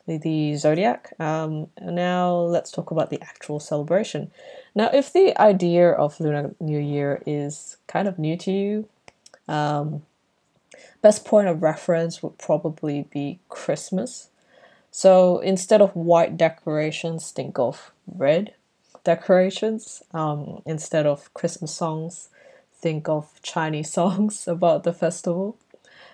the, 0.09 0.17
the 0.17 0.55
zodiac. 0.55 1.13
Um, 1.19 1.67
now 1.81 2.35
let's 2.35 2.71
talk 2.71 2.91
about 2.91 3.09
the 3.09 3.21
actual 3.21 3.59
celebration. 3.59 4.31
Now, 4.73 4.89
if 4.91 5.13
the 5.13 5.39
idea 5.39 5.91
of 5.91 6.19
Lunar 6.19 6.55
New 6.59 6.79
Year 6.79 7.21
is 7.25 7.77
kind 7.87 8.07
of 8.07 8.17
new 8.17 8.35
to 8.37 8.51
you, 8.51 8.89
um, 9.47 10.03
best 11.01 11.25
point 11.25 11.47
of 11.47 11.61
reference 11.61 12.23
would 12.23 12.37
probably 12.37 13.05
be 13.11 13.39
Christmas. 13.49 14.29
So 14.91 15.39
instead 15.39 15.81
of 15.81 15.95
white 15.95 16.37
decorations, 16.37 17.31
think 17.31 17.59
of 17.59 17.91
red 18.07 18.55
decorations. 19.03 20.01
Um, 20.13 20.61
instead 20.65 21.05
of 21.05 21.31
Christmas 21.33 21.73
songs, 21.73 22.29
think 22.73 23.07
of 23.07 23.39
Chinese 23.43 23.91
songs 23.99 24.47
about 24.47 24.83
the 24.83 24.93
festival. 24.93 25.57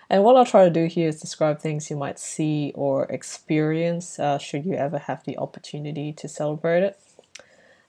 And 0.09 0.23
what 0.23 0.35
I'll 0.35 0.45
try 0.45 0.65
to 0.65 0.69
do 0.69 0.85
here 0.85 1.09
is 1.09 1.19
describe 1.19 1.59
things 1.59 1.89
you 1.89 1.97
might 1.97 2.19
see 2.19 2.71
or 2.75 3.05
experience 3.05 4.19
uh, 4.19 4.37
should 4.37 4.65
you 4.65 4.73
ever 4.73 4.99
have 4.99 5.23
the 5.23 5.37
opportunity 5.37 6.13
to 6.13 6.27
celebrate 6.27 6.83
it. 6.83 6.99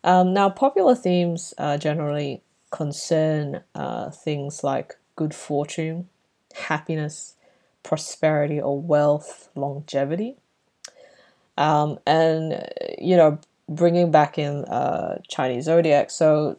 Um, 0.03 0.33
now, 0.33 0.49
popular 0.49 0.95
themes 0.95 1.53
uh, 1.59 1.77
generally 1.79 2.43
concern 2.71 3.63
uh, 3.75 4.11
things 4.11 4.63
like 4.63 4.97
good 5.17 5.35
fortune, 5.35 6.09
happiness, 6.55 7.35
prosperity, 7.83 8.61
or 8.61 8.81
wealth, 8.81 9.49
longevity. 9.55 10.37
Um, 11.59 11.99
and, 12.07 12.69
you 12.99 13.17
know, 13.17 13.39
bringing 13.69 14.11
back 14.11 14.39
in 14.39 14.65
uh, 14.67 15.21
Chinese 15.29 15.65
zodiac. 15.65 16.11
So 16.11 16.51
uh, 16.51 16.55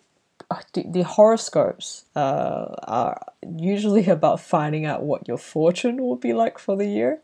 the, 0.74 0.86
the 0.88 1.04
horoscopes 1.04 2.06
uh, 2.16 2.76
are 2.84 3.26
usually 3.58 4.08
about 4.08 4.40
finding 4.40 4.86
out 4.86 5.04
what 5.04 5.28
your 5.28 5.38
fortune 5.38 6.02
will 6.02 6.16
be 6.16 6.34
like 6.34 6.58
for 6.58 6.76
the 6.76 6.86
year, 6.86 7.20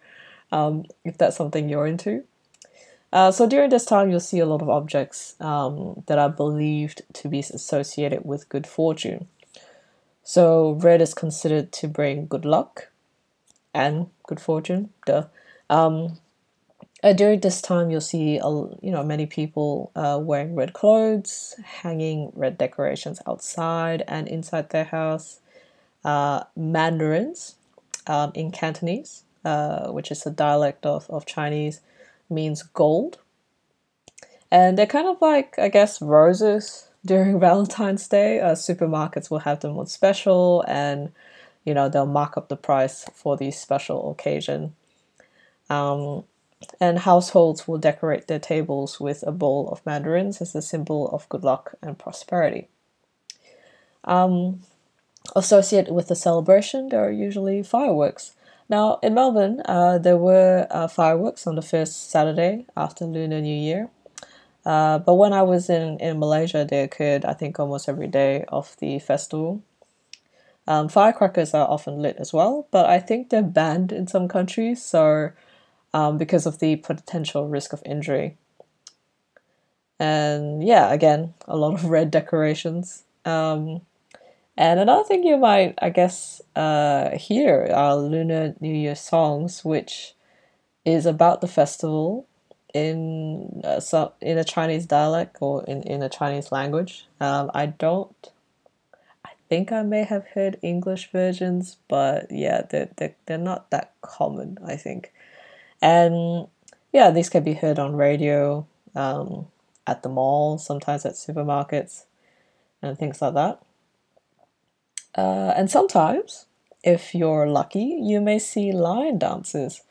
um, 0.51 0.85
if 1.03 1.17
that's 1.17 1.37
something 1.37 1.69
you're 1.69 1.87
into. 1.87 2.23
Uh, 3.11 3.31
so 3.31 3.47
during 3.47 3.69
this 3.69 3.85
time, 3.85 4.09
you'll 4.09 4.19
see 4.19 4.39
a 4.39 4.45
lot 4.45 4.61
of 4.61 4.69
objects 4.69 5.35
um, 5.39 6.03
that 6.07 6.17
are 6.17 6.29
believed 6.29 7.03
to 7.13 7.29
be 7.29 7.39
associated 7.39 8.25
with 8.25 8.49
good 8.49 8.65
fortune. 8.65 9.27
So 10.23 10.71
red 10.81 11.01
is 11.01 11.13
considered 11.13 11.71
to 11.73 11.87
bring 11.87 12.25
good 12.25 12.43
luck 12.45 12.89
and 13.73 14.07
good 14.27 14.39
fortune. 14.39 14.89
Duh. 15.05 15.25
Um, 15.69 16.19
uh, 17.03 17.13
during 17.13 17.41
this 17.41 17.61
time, 17.61 17.91
you'll 17.91 18.01
see 18.01 18.37
a, 18.37 18.47
you 18.47 18.91
know 18.91 19.03
many 19.03 19.25
people 19.25 19.91
uh, 19.95 20.19
wearing 20.21 20.55
red 20.55 20.73
clothes, 20.73 21.55
hanging 21.63 22.31
red 22.33 22.57
decorations 22.57 23.21
outside 23.27 24.03
and 24.07 24.27
inside 24.27 24.69
their 24.69 24.85
house. 24.85 25.39
Uh, 26.05 26.43
mandarins 26.55 27.55
um, 28.07 28.31
in 28.35 28.51
Cantonese, 28.51 29.23
uh, 29.45 29.89
which 29.91 30.11
is 30.11 30.25
a 30.25 30.31
dialect 30.31 30.85
of, 30.85 31.09
of 31.09 31.25
Chinese, 31.25 31.79
means 32.29 32.61
gold. 32.63 33.19
And 34.51 34.77
they're 34.77 34.85
kind 34.85 35.07
of 35.07 35.21
like, 35.21 35.57
I 35.57 35.69
guess, 35.69 36.01
roses 36.01 36.87
during 37.05 37.39
Valentine's 37.39 38.07
Day. 38.07 38.39
Uh, 38.39 38.51
supermarkets 38.51 39.29
will 39.29 39.39
have 39.39 39.61
them 39.61 39.77
on 39.77 39.87
special 39.87 40.63
and, 40.67 41.11
you 41.65 41.73
know, 41.73 41.89
they'll 41.89 42.05
mark 42.05 42.37
up 42.37 42.49
the 42.49 42.57
price 42.57 43.05
for 43.13 43.37
the 43.37 43.49
special 43.51 44.11
occasion. 44.11 44.75
Um, 45.69 46.25
and 46.79 46.99
households 46.99 47.67
will 47.67 47.77
decorate 47.77 48.27
their 48.27 48.39
tables 48.39 48.99
with 48.99 49.23
a 49.25 49.31
bowl 49.31 49.69
of 49.69 49.85
mandarins 49.85 50.41
as 50.41 50.55
a 50.55 50.61
symbol 50.61 51.09
of 51.09 51.29
good 51.29 51.43
luck 51.43 51.75
and 51.81 51.97
prosperity. 51.97 52.67
Um, 54.03 54.61
associated 55.35 55.93
with 55.93 56.07
the 56.07 56.15
celebration, 56.15 56.89
there 56.89 57.05
are 57.05 57.11
usually 57.11 57.63
fireworks. 57.63 58.35
Now, 58.69 58.99
in 59.03 59.13
Melbourne, 59.13 59.61
uh, 59.65 59.97
there 59.97 60.17
were 60.17 60.67
uh, 60.71 60.87
fireworks 60.87 61.45
on 61.47 61.55
the 61.55 61.61
first 61.61 62.09
Saturday 62.09 62.65
after 62.75 63.05
Lunar 63.05 63.41
New 63.41 63.55
Year. 63.55 63.89
Uh, 64.65 64.97
but 64.99 65.15
when 65.15 65.33
I 65.33 65.41
was 65.41 65.69
in, 65.69 65.99
in 65.99 66.19
Malaysia, 66.19 66.65
they 66.69 66.81
occurred, 66.81 67.25
I 67.25 67.33
think, 67.33 67.59
almost 67.59 67.89
every 67.89 68.07
day 68.07 68.45
of 68.47 68.75
the 68.79 68.99
festival. 68.99 69.61
Um, 70.65 70.87
firecrackers 70.87 71.53
are 71.53 71.67
often 71.67 72.01
lit 72.01 72.15
as 72.17 72.31
well, 72.31 72.67
but 72.71 72.89
I 72.89 72.99
think 72.99 73.29
they're 73.29 73.43
banned 73.43 73.91
in 73.91 74.07
some 74.07 74.29
countries, 74.29 74.81
so 74.81 75.31
um, 75.93 76.17
because 76.17 76.45
of 76.45 76.59
the 76.59 76.75
potential 76.77 77.47
risk 77.47 77.73
of 77.73 77.81
injury. 77.85 78.37
And 79.99 80.63
yeah, 80.63 80.91
again, 80.91 81.33
a 81.47 81.55
lot 81.55 81.73
of 81.75 81.85
red 81.89 82.11
decorations. 82.11 83.03
Um, 83.25 83.81
and 84.57 84.79
another 84.79 85.03
thing 85.03 85.23
you 85.23 85.37
might, 85.37 85.75
I 85.81 85.89
guess, 85.89 86.41
uh, 86.55 87.17
hear 87.17 87.69
are 87.73 87.95
Lunar 87.95 88.53
New 88.59 88.73
Year 88.73 88.95
songs, 88.95 89.65
which 89.65 90.13
is 90.85 91.05
about 91.05 91.41
the 91.41 91.47
festival 91.47 92.27
in 92.73 93.61
uh, 93.63 93.79
some 93.79 94.09
in 94.19 94.37
a 94.37 94.43
Chinese 94.43 94.85
dialect 94.85 95.37
or 95.39 95.63
in, 95.65 95.83
in 95.83 96.01
a 96.03 96.09
Chinese 96.09 96.51
language. 96.51 97.07
Um, 97.19 97.49
I 97.53 97.67
don't. 97.67 98.31
I 99.25 99.29
think 99.47 99.71
I 99.71 99.83
may 99.83 100.03
have 100.03 100.25
heard 100.33 100.59
English 100.61 101.11
versions, 101.11 101.77
but 101.87 102.27
yeah, 102.29 102.63
they're, 102.69 102.89
they're, 102.97 103.15
they're 103.25 103.37
not 103.37 103.69
that 103.71 103.93
common, 104.01 104.57
I 104.65 104.75
think. 104.75 105.12
And 105.83 106.47
yeah, 106.93 107.11
these 107.11 107.29
can 107.29 107.43
be 107.43 107.55
heard 107.55 107.77
on 107.77 107.97
radio, 107.97 108.65
um, 108.95 109.47
at 109.85 110.01
the 110.01 110.07
mall, 110.07 110.57
sometimes 110.57 111.05
at 111.05 111.15
supermarkets, 111.15 112.05
and 112.81 112.97
things 112.97 113.21
like 113.21 113.33
that. 113.33 113.61
Uh, 115.13 115.53
and 115.57 115.69
sometimes, 115.69 116.45
if 116.85 117.13
you're 117.13 117.47
lucky, 117.47 117.99
you 118.01 118.21
may 118.21 118.39
see 118.39 118.71
lion 118.71 119.17
dances 119.17 119.81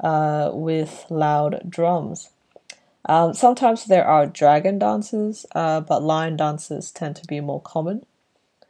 uh, 0.00 0.50
with 0.52 1.06
loud 1.10 1.62
drums. 1.68 2.30
Um, 3.08 3.32
sometimes 3.32 3.84
there 3.84 4.04
are 4.04 4.26
dragon 4.26 4.80
dances, 4.80 5.46
uh, 5.54 5.80
but 5.80 6.02
lion 6.02 6.36
dances 6.36 6.90
tend 6.90 7.14
to 7.16 7.26
be 7.28 7.40
more 7.40 7.60
common. 7.60 8.04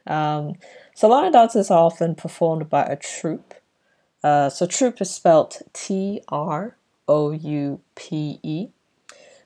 Um, 0.05 0.53
so 0.93 1.07
lion 1.07 1.33
dances 1.33 1.71
are 1.71 1.83
often 1.83 2.13
performed 2.13 2.69
by 2.69 2.83
a 2.83 2.95
troupe. 2.95 3.55
Uh, 4.23 4.49
so 4.49 4.65
troupe 4.65 5.01
is 5.01 5.09
spelled 5.09 5.57
T 5.73 6.21
R 6.27 6.75
O 7.07 7.31
U 7.31 7.79
P 7.95 8.39
E, 8.43 8.67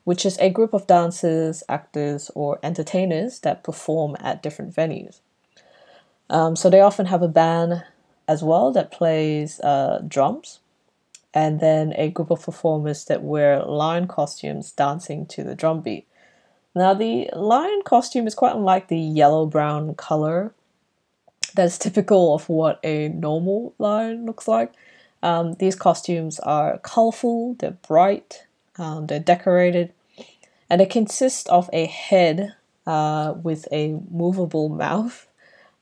which 0.04 0.26
is 0.26 0.38
a 0.38 0.50
group 0.50 0.72
of 0.72 0.86
dancers, 0.86 1.62
actors, 1.68 2.30
or 2.34 2.58
entertainers 2.62 3.40
that 3.40 3.62
perform 3.62 4.16
at 4.20 4.42
different 4.42 4.74
venues. 4.74 5.20
Um, 6.30 6.56
so 6.56 6.70
they 6.70 6.80
often 6.80 7.06
have 7.06 7.22
a 7.22 7.28
band 7.28 7.84
as 8.26 8.42
well 8.42 8.72
that 8.72 8.90
plays 8.90 9.60
uh, 9.60 10.02
drums, 10.08 10.60
and 11.34 11.60
then 11.60 11.92
a 11.96 12.08
group 12.08 12.30
of 12.30 12.42
performers 12.42 13.04
that 13.04 13.22
wear 13.22 13.62
lion 13.62 14.06
costumes 14.08 14.72
dancing 14.72 15.26
to 15.26 15.44
the 15.44 15.54
drum 15.54 15.80
beat. 15.80 16.06
Now, 16.74 16.94
the 16.94 17.28
lion 17.34 17.82
costume 17.84 18.26
is 18.26 18.34
quite 18.34 18.54
unlike 18.54 18.88
the 18.88 18.98
yellow 18.98 19.44
brown 19.44 19.94
color 19.94 20.54
that 21.54 21.66
is 21.66 21.78
typical 21.78 22.34
of 22.34 22.48
what 22.48 22.80
a 22.82 23.08
normal 23.08 23.74
lion 23.78 24.26
looks 24.26 24.48
like. 24.48 24.72
Um, 25.22 25.54
these 25.54 25.76
costumes 25.76 26.40
are 26.40 26.78
colorful, 26.78 27.54
they're 27.58 27.78
bright, 27.86 28.46
um, 28.76 29.06
they're 29.06 29.20
decorated, 29.20 29.92
and 30.68 30.80
they 30.80 30.86
consist 30.86 31.48
of 31.48 31.70
a 31.72 31.86
head 31.86 32.54
uh, 32.86 33.34
with 33.42 33.68
a 33.70 34.00
movable 34.10 34.68
mouth 34.68 35.28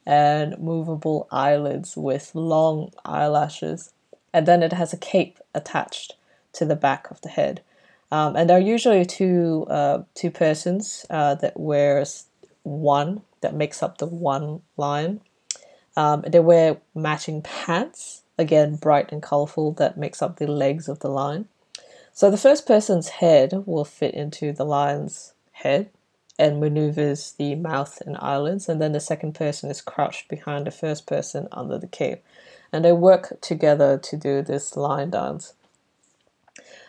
and 0.07 0.59
movable 0.59 1.29
eyelids 1.31 1.97
with 1.97 2.35
long 2.35 2.93
eyelashes. 3.05 3.93
And 4.33 4.47
then 4.47 4.63
it 4.63 4.73
has 4.73 4.93
a 4.93 4.99
cape 4.99 5.39
attached 5.55 6.15
to 6.53 6.65
the 6.65 6.77
back 6.77 7.11
of 7.11 7.21
the 7.23 7.29
head. 7.29 7.63
Um, 8.13 8.37
and 8.37 8.51
there 8.51 8.57
are 8.57 8.61
usually 8.61 9.07
two 9.07 9.67
uh, 9.71 10.03
two 10.15 10.31
persons 10.31 11.07
uh, 11.11 11.37
that 11.37 11.59
wears 11.59 12.25
one 12.65 13.23
that 13.41 13.55
makes 13.55 13.83
up 13.83 13.99
the 13.99 14.07
one 14.07 14.63
lion. 14.77 15.21
Um, 16.01 16.25
they 16.27 16.41
wear 16.41 16.79
matching 16.95 17.43
pants, 17.43 18.23
again 18.39 18.77
bright 18.77 19.13
and 19.13 19.23
colorful, 19.23 19.73
that 19.73 19.99
makes 19.99 20.23
up 20.23 20.37
the 20.37 20.47
legs 20.47 20.89
of 20.89 21.01
the 21.01 21.11
lion. 21.11 21.49
So 22.15 22.31
the 22.31 22.45
first 22.47 22.67
person's 22.67 23.11
head 23.21 23.49
will 23.67 23.85
fit 23.85 24.15
into 24.15 24.53
the 24.53 24.65
lion's 24.65 25.35
head, 25.53 25.91
and 26.39 26.59
maneuvers 26.59 27.33
the 27.33 27.55
mouth 27.55 28.01
and 28.07 28.17
eyelids, 28.17 28.67
and 28.67 28.81
then 28.81 28.93
the 28.93 29.01
second 29.13 29.35
person 29.35 29.71
is 29.71 29.83
crouched 29.83 30.27
behind 30.29 30.67
the 30.67 30.71
first 30.71 31.07
person 31.07 31.49
under 31.53 31.77
the 31.77 31.87
cape. 32.01 32.23
And 32.73 32.83
they 32.83 32.93
work 32.93 33.39
together 33.43 33.99
to 33.99 34.17
do 34.17 34.41
this 34.41 34.77
lion 34.77 35.11
dance. 35.11 35.53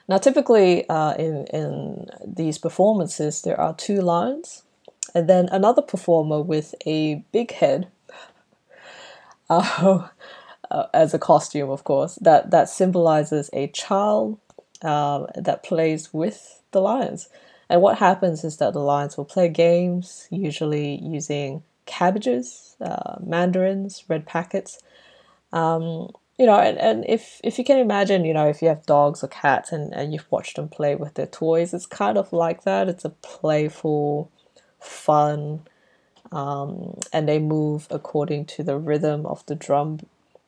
Now, 0.07 0.19
typically 0.19 0.87
uh, 0.87 1.15
in, 1.15 1.47
in 1.47 2.09
these 2.25 2.57
performances, 2.57 3.41
there 3.41 3.59
are 3.59 3.75
two 3.75 3.99
lions, 3.99 4.63
and 5.13 5.27
then 5.27 5.49
another 5.51 5.81
performer 5.81 6.41
with 6.41 6.75
a 6.85 7.25
big 7.33 7.51
head, 7.51 7.89
uh, 10.71 10.85
as 10.93 11.13
a 11.13 11.19
costume, 11.19 11.69
of 11.69 11.83
course, 11.83 12.15
that, 12.21 12.51
that 12.51 12.69
symbolizes 12.69 13.49
a 13.53 13.67
child 13.67 14.39
um, 14.81 15.27
that 15.35 15.63
plays 15.63 16.13
with 16.13 16.61
the 16.71 16.81
lions. 16.81 17.29
And 17.69 17.81
what 17.81 17.97
happens 17.97 18.43
is 18.43 18.57
that 18.57 18.73
the 18.73 18.79
lions 18.79 19.17
will 19.17 19.25
play 19.25 19.49
games, 19.49 20.27
usually 20.29 20.95
using 21.01 21.63
cabbages, 21.85 22.75
uh, 22.81 23.15
mandarins, 23.21 24.03
red 24.07 24.25
packets. 24.25 24.79
Um, 25.53 26.09
you 26.37 26.45
know, 26.45 26.59
and, 26.59 26.77
and 26.79 27.05
if, 27.07 27.39
if 27.43 27.59
you 27.59 27.63
can 27.63 27.77
imagine, 27.77 28.25
you 28.25 28.33
know, 28.33 28.47
if 28.47 28.61
you 28.61 28.67
have 28.69 28.85
dogs 28.85 29.23
or 29.23 29.27
cats 29.27 29.71
and, 29.71 29.93
and 29.93 30.13
you've 30.13 30.31
watched 30.31 30.55
them 30.55 30.69
play 30.69 30.95
with 30.95 31.13
their 31.13 31.27
toys, 31.27 31.73
it's 31.73 31.85
kind 31.85 32.17
of 32.17 32.33
like 32.33 32.63
that. 32.63 32.89
It's 32.89 33.05
a 33.05 33.09
playful, 33.09 34.31
fun, 34.79 35.61
um, 36.31 36.97
and 37.11 37.27
they 37.27 37.39
move 37.39 37.87
according 37.89 38.45
to 38.45 38.63
the 38.63 38.77
rhythm 38.77 39.25
of 39.25 39.45
the 39.45 39.55
drum, 39.55 39.99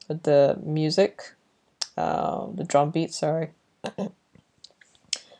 the 0.08 0.58
music, 0.64 1.34
uh, 1.98 2.48
the 2.54 2.64
drum 2.64 2.92
beat, 2.92 3.14
sorry. 3.14 3.50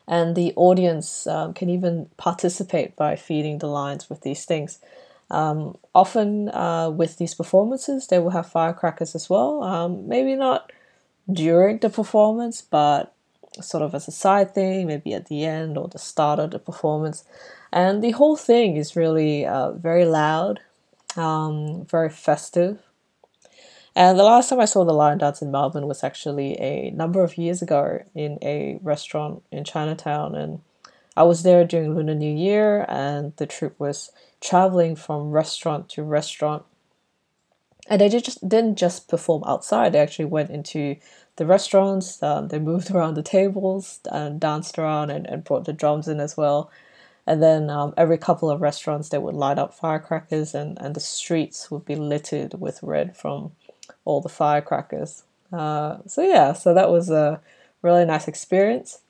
and 0.06 0.36
the 0.36 0.52
audience 0.56 1.26
um, 1.26 1.54
can 1.54 1.70
even 1.70 2.08
participate 2.16 2.94
by 2.96 3.16
feeding 3.16 3.58
the 3.58 3.66
lions 3.66 4.10
with 4.10 4.20
these 4.20 4.44
things. 4.44 4.78
Um, 5.30 5.76
often 5.94 6.50
uh, 6.50 6.90
with 6.90 7.16
these 7.16 7.34
performances, 7.34 8.06
they 8.08 8.18
will 8.18 8.30
have 8.30 8.50
firecrackers 8.50 9.14
as 9.14 9.30
well. 9.30 9.62
Um, 9.62 10.06
maybe 10.06 10.34
not 10.34 10.70
during 11.32 11.78
the 11.78 11.88
performance, 11.88 12.60
but 12.60 13.14
sort 13.60 13.82
of 13.82 13.94
as 13.94 14.08
a 14.08 14.12
side 14.12 14.54
thing, 14.54 14.86
maybe 14.86 15.14
at 15.14 15.26
the 15.26 15.44
end 15.44 15.78
or 15.78 15.88
the 15.88 15.98
start 15.98 16.38
of 16.38 16.50
the 16.50 16.58
performance. 16.58 17.24
And 17.74 18.04
the 18.04 18.12
whole 18.12 18.36
thing 18.36 18.76
is 18.76 18.94
really 18.94 19.44
uh, 19.44 19.72
very 19.72 20.04
loud, 20.04 20.60
um, 21.16 21.84
very 21.86 22.08
festive. 22.08 22.78
And 23.96 24.16
the 24.16 24.22
last 24.22 24.48
time 24.48 24.60
I 24.60 24.64
saw 24.64 24.84
the 24.84 24.92
lion 24.92 25.18
dance 25.18 25.42
in 25.42 25.50
Melbourne 25.50 25.88
was 25.88 26.04
actually 26.04 26.52
a 26.60 26.92
number 26.92 27.24
of 27.24 27.36
years 27.36 27.62
ago 27.62 27.98
in 28.14 28.38
a 28.42 28.78
restaurant 28.80 29.42
in 29.50 29.64
Chinatown. 29.64 30.36
And 30.36 30.60
I 31.16 31.24
was 31.24 31.42
there 31.42 31.64
during 31.64 31.96
Lunar 31.96 32.14
New 32.14 32.32
Year, 32.32 32.86
and 32.88 33.32
the 33.38 33.46
troupe 33.46 33.78
was 33.80 34.12
traveling 34.40 34.94
from 34.94 35.32
restaurant 35.32 35.88
to 35.90 36.04
restaurant. 36.04 36.62
And 37.88 38.00
they 38.00 38.08
just 38.08 38.48
didn't 38.48 38.76
just 38.76 39.08
perform 39.08 39.42
outside; 39.48 39.94
they 39.94 39.98
actually 39.98 40.26
went 40.26 40.50
into 40.50 40.94
the 41.36 41.46
restaurants. 41.46 42.22
Um, 42.22 42.48
they 42.48 42.60
moved 42.60 42.88
around 42.94 43.14
the 43.14 43.22
tables 43.22 43.98
and 44.12 44.38
danced 44.38 44.78
around 44.78 45.10
and, 45.10 45.26
and 45.26 45.42
brought 45.42 45.64
the 45.64 45.72
drums 45.72 46.06
in 46.06 46.20
as 46.20 46.36
well. 46.36 46.70
And 47.26 47.42
then 47.42 47.70
um, 47.70 47.94
every 47.96 48.18
couple 48.18 48.50
of 48.50 48.60
restaurants, 48.60 49.08
they 49.08 49.18
would 49.18 49.34
light 49.34 49.58
up 49.58 49.72
firecrackers, 49.72 50.54
and, 50.54 50.78
and 50.80 50.94
the 50.94 51.00
streets 51.00 51.70
would 51.70 51.84
be 51.84 51.96
littered 51.96 52.60
with 52.60 52.82
red 52.82 53.16
from 53.16 53.52
all 54.04 54.20
the 54.20 54.28
firecrackers. 54.28 55.24
Uh, 55.52 55.98
so, 56.06 56.22
yeah, 56.22 56.52
so 56.52 56.74
that 56.74 56.90
was 56.90 57.10
a 57.10 57.40
really 57.82 58.04
nice 58.04 58.28
experience. 58.28 59.00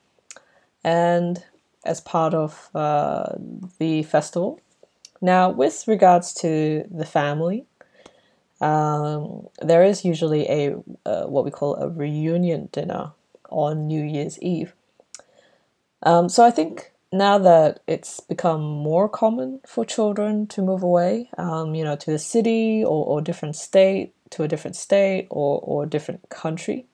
And 0.85 1.43
as 1.85 2.01
part 2.01 2.35
of 2.35 2.71
uh, 2.75 3.35
the 3.79 4.03
festival. 4.05 4.61
Now, 5.21 5.51
with 5.51 5.87
regards 5.87 6.33
to 6.35 6.85
the 6.91 7.07
family, 7.07 7.67
um, 8.61 9.49
there 9.61 9.85
is 9.85 10.05
usually 10.05 10.49
a 10.49 10.77
uh, 11.05 11.25
what 11.27 11.45
we 11.45 11.51
call 11.51 11.77
a 11.77 11.89
reunion 11.89 12.69
dinner 12.73 13.13
on 13.51 13.87
New 13.87 14.03
Year's 14.03 14.41
Eve. 14.41 14.75
Um, 16.03 16.29
so 16.29 16.45
I 16.45 16.51
think 16.51 16.93
now 17.15 17.39
that 17.39 17.81
it's 17.87 18.21
become 18.21 18.61
more 18.61 19.09
common 19.09 19.61
for 19.67 19.85
children 19.85 20.47
to 20.49 20.61
move 20.63 20.83
away, 20.83 21.31
um, 21.39 21.75
you 21.75 21.85
know, 21.85 21.97
to 21.97 22.11
the 22.11 22.19
city 22.19 22.83
or, 22.85 23.07
or 23.07 23.21
different 23.21 23.57
state, 23.57 24.13
to 24.31 24.43
a 24.43 24.49
different 24.49 24.75
state 24.75 25.29
or, 25.31 25.61
or 25.61 25.87
different 25.87 26.29
country, 26.29 26.87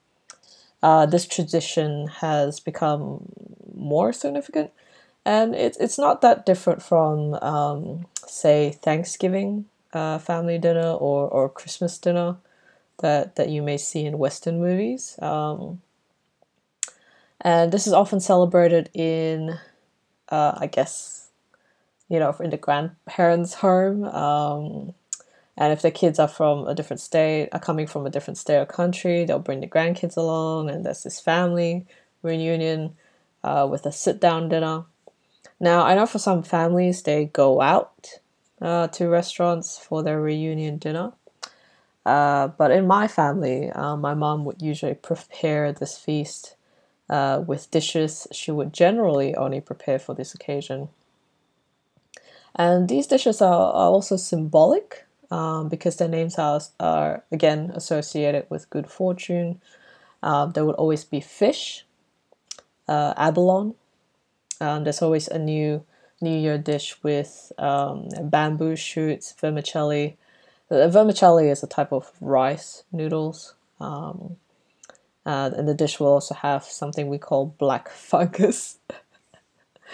uh, 0.83 1.07
this 1.07 1.27
tradition 1.27 2.07
has 2.07 2.61
become 2.61 3.33
more 3.75 4.13
significant. 4.13 4.71
And 5.25 5.55
it's, 5.55 5.79
it's 5.79 5.99
not 5.99 6.21
that 6.21 6.45
different 6.45 6.83
from, 6.83 7.35
um, 7.35 8.07
say, 8.27 8.73
Thanksgiving 8.73 9.67
uh, 9.93 10.19
family 10.19 10.59
dinner 10.59 10.93
or, 10.93 11.29
or 11.29 11.49
Christmas 11.49 11.99
dinner 11.99 12.37
that, 12.99 13.37
that 13.37 13.49
you 13.49 13.63
may 13.63 13.77
see 13.77 14.05
in 14.05 14.19
Western 14.19 14.61
movies. 14.61 15.19
Um, 15.21 15.81
and 17.41 17.73
this 17.73 17.87
is 17.87 17.93
often 17.95 18.21
celebrated 18.21 18.91
in 18.93 19.59
uh, 20.31 20.53
I 20.57 20.67
guess, 20.67 21.29
you 22.09 22.19
know, 22.19 22.35
in 22.41 22.51
the 22.51 22.57
grandparents' 22.57 23.55
home. 23.55 24.05
Um, 24.05 24.95
and 25.57 25.73
if 25.73 25.83
the 25.83 25.91
kids 25.91 26.19
are 26.19 26.29
from 26.29 26.67
a 26.67 26.75
different 26.75 27.01
state, 27.01 27.49
are 27.53 27.61
coming 27.61 27.87
from 27.87 28.07
a 28.07 28.11
different 28.11 28.39
state 28.39 28.59
or 28.59 28.67
country, 28.67 29.25
they'll 29.25 29.39
bring 29.39 29.61
the 29.61 29.67
grandkids 29.67 30.17
along, 30.17 30.71
and 30.71 30.85
there's 30.85 31.03
this 31.03 31.21
family 31.21 31.87
reunion 32.23 32.97
uh, 33.45 33.67
with 33.71 33.85
a 33.87 33.93
sit 33.93 34.21
down 34.21 34.49
dinner. 34.49 34.85
Now, 35.59 35.85
I 35.85 35.95
know 35.95 36.07
for 36.07 36.19
some 36.19 36.43
families, 36.43 37.03
they 37.03 37.27
go 37.27 37.61
out 37.61 38.21
uh, 38.63 38.89
to 38.89 39.09
restaurants 39.09 39.79
for 39.79 40.03
their 40.03 40.21
reunion 40.21 40.79
dinner. 40.79 41.13
Uh, 42.07 42.49
but 42.49 42.71
in 42.71 42.87
my 42.87 43.07
family, 43.07 43.71
uh, 43.71 43.97
my 43.97 44.15
mom 44.15 44.45
would 44.47 44.63
usually 44.63 44.95
prepare 44.95 45.73
this 45.73 45.99
feast 45.99 46.57
uh, 47.11 47.43
with 47.47 47.71
dishes 47.71 48.27
she 48.33 48.51
would 48.51 48.73
generally 48.73 49.35
only 49.35 49.61
prepare 49.61 49.99
for 49.99 50.15
this 50.15 50.33
occasion. 50.33 50.89
And 52.55 52.89
these 52.89 53.07
dishes 53.07 53.43
are, 53.43 53.73
are 53.73 53.91
also 53.91 54.17
symbolic 54.17 55.05
um, 55.31 55.69
because 55.69 55.97
their 55.97 56.09
names 56.09 56.39
are, 56.39 56.61
are, 56.79 57.25
again, 57.31 57.73
associated 57.75 58.47
with 58.49 58.71
good 58.71 58.89
fortune. 58.89 59.61
Um, 60.23 60.53
there 60.53 60.65
would 60.65 60.77
always 60.77 61.05
be 61.05 61.21
fish, 61.21 61.85
uh, 62.89 63.15
abalone. 63.17 63.75
Um, 64.61 64.85
there's 64.85 65.03
always 65.03 65.29
a 65.29 65.39
new 65.39 65.85
New 66.23 66.39
Year 66.39 66.59
dish 66.59 67.03
with 67.03 67.51
um, 67.57 68.09
bamboo 68.25 68.77
shoots, 68.77 69.33
vermicelli. 69.41 70.17
Uh, 70.71 70.87
vermicelli 70.89 71.49
is 71.49 71.63
a 71.63 71.67
type 71.67 71.93
of 71.93 72.13
rice 72.21 72.85
noodles. 72.93 73.55
Um, 73.81 74.37
uh, 75.31 75.49
and 75.57 75.69
the 75.69 75.75
dish 75.75 76.01
will 76.01 76.09
also 76.09 76.35
have 76.35 76.65
something 76.65 77.07
we 77.07 77.17
call 77.19 77.55
black 77.59 77.89
fungus. 78.11 78.79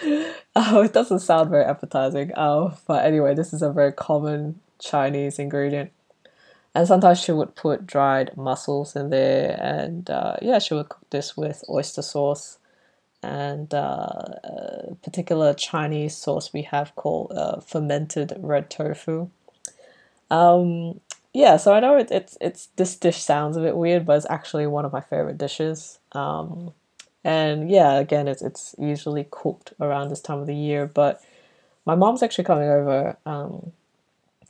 oh, 0.03 0.81
it 0.81 0.93
doesn't 0.93 1.19
sound 1.19 1.51
very 1.51 1.63
appetizing. 1.63 2.31
Oh, 2.35 2.75
but 2.87 3.05
anyway, 3.05 3.35
this 3.35 3.53
is 3.53 3.61
a 3.61 3.71
very 3.71 3.93
common 3.93 4.59
Chinese 4.79 5.37
ingredient. 5.37 5.91
And 6.73 6.87
sometimes 6.87 7.19
she 7.19 7.31
would 7.31 7.55
put 7.55 7.85
dried 7.85 8.35
mussels 8.35 8.95
in 8.95 9.09
there, 9.11 9.59
and 9.61 10.09
uh, 10.09 10.37
yeah, 10.41 10.57
she 10.59 10.73
would 10.73 10.89
cook 10.89 11.07
this 11.11 11.37
with 11.37 11.63
oyster 11.69 12.01
sauce 12.01 12.57
and 13.23 13.73
uh, 13.73 14.23
a 14.43 14.95
particular 15.03 15.53
Chinese 15.53 16.15
sauce 16.15 16.53
we 16.53 16.61
have 16.63 16.95
called 16.95 17.31
uh, 17.35 17.59
fermented 17.61 18.33
red 18.39 18.69
tofu. 18.69 19.29
Um, 20.29 20.99
yeah, 21.37 21.57
so 21.57 21.71
I 21.71 21.79
know 21.79 21.97
it, 21.97 22.09
it's 22.09 22.35
it's 22.41 22.69
this 22.77 22.95
dish 22.95 23.21
sounds 23.21 23.57
a 23.57 23.61
bit 23.61 23.77
weird, 23.77 24.07
but 24.07 24.17
it's 24.17 24.25
actually 24.27 24.65
one 24.65 24.85
of 24.85 24.91
my 24.91 25.01
favorite 25.01 25.37
dishes. 25.37 25.99
Um, 26.13 26.73
and 27.23 27.69
yeah, 27.69 27.99
again, 27.99 28.27
it's 28.27 28.41
it's 28.41 28.73
usually 28.79 29.27
cooked 29.29 29.71
around 29.79 30.09
this 30.09 30.19
time 30.19 30.39
of 30.39 30.47
the 30.47 30.55
year. 30.55 30.87
But 30.87 31.21
my 31.85 31.93
mom's 31.93 32.23
actually 32.23 32.45
coming 32.45 32.67
over 32.67 33.17
um, 33.27 33.71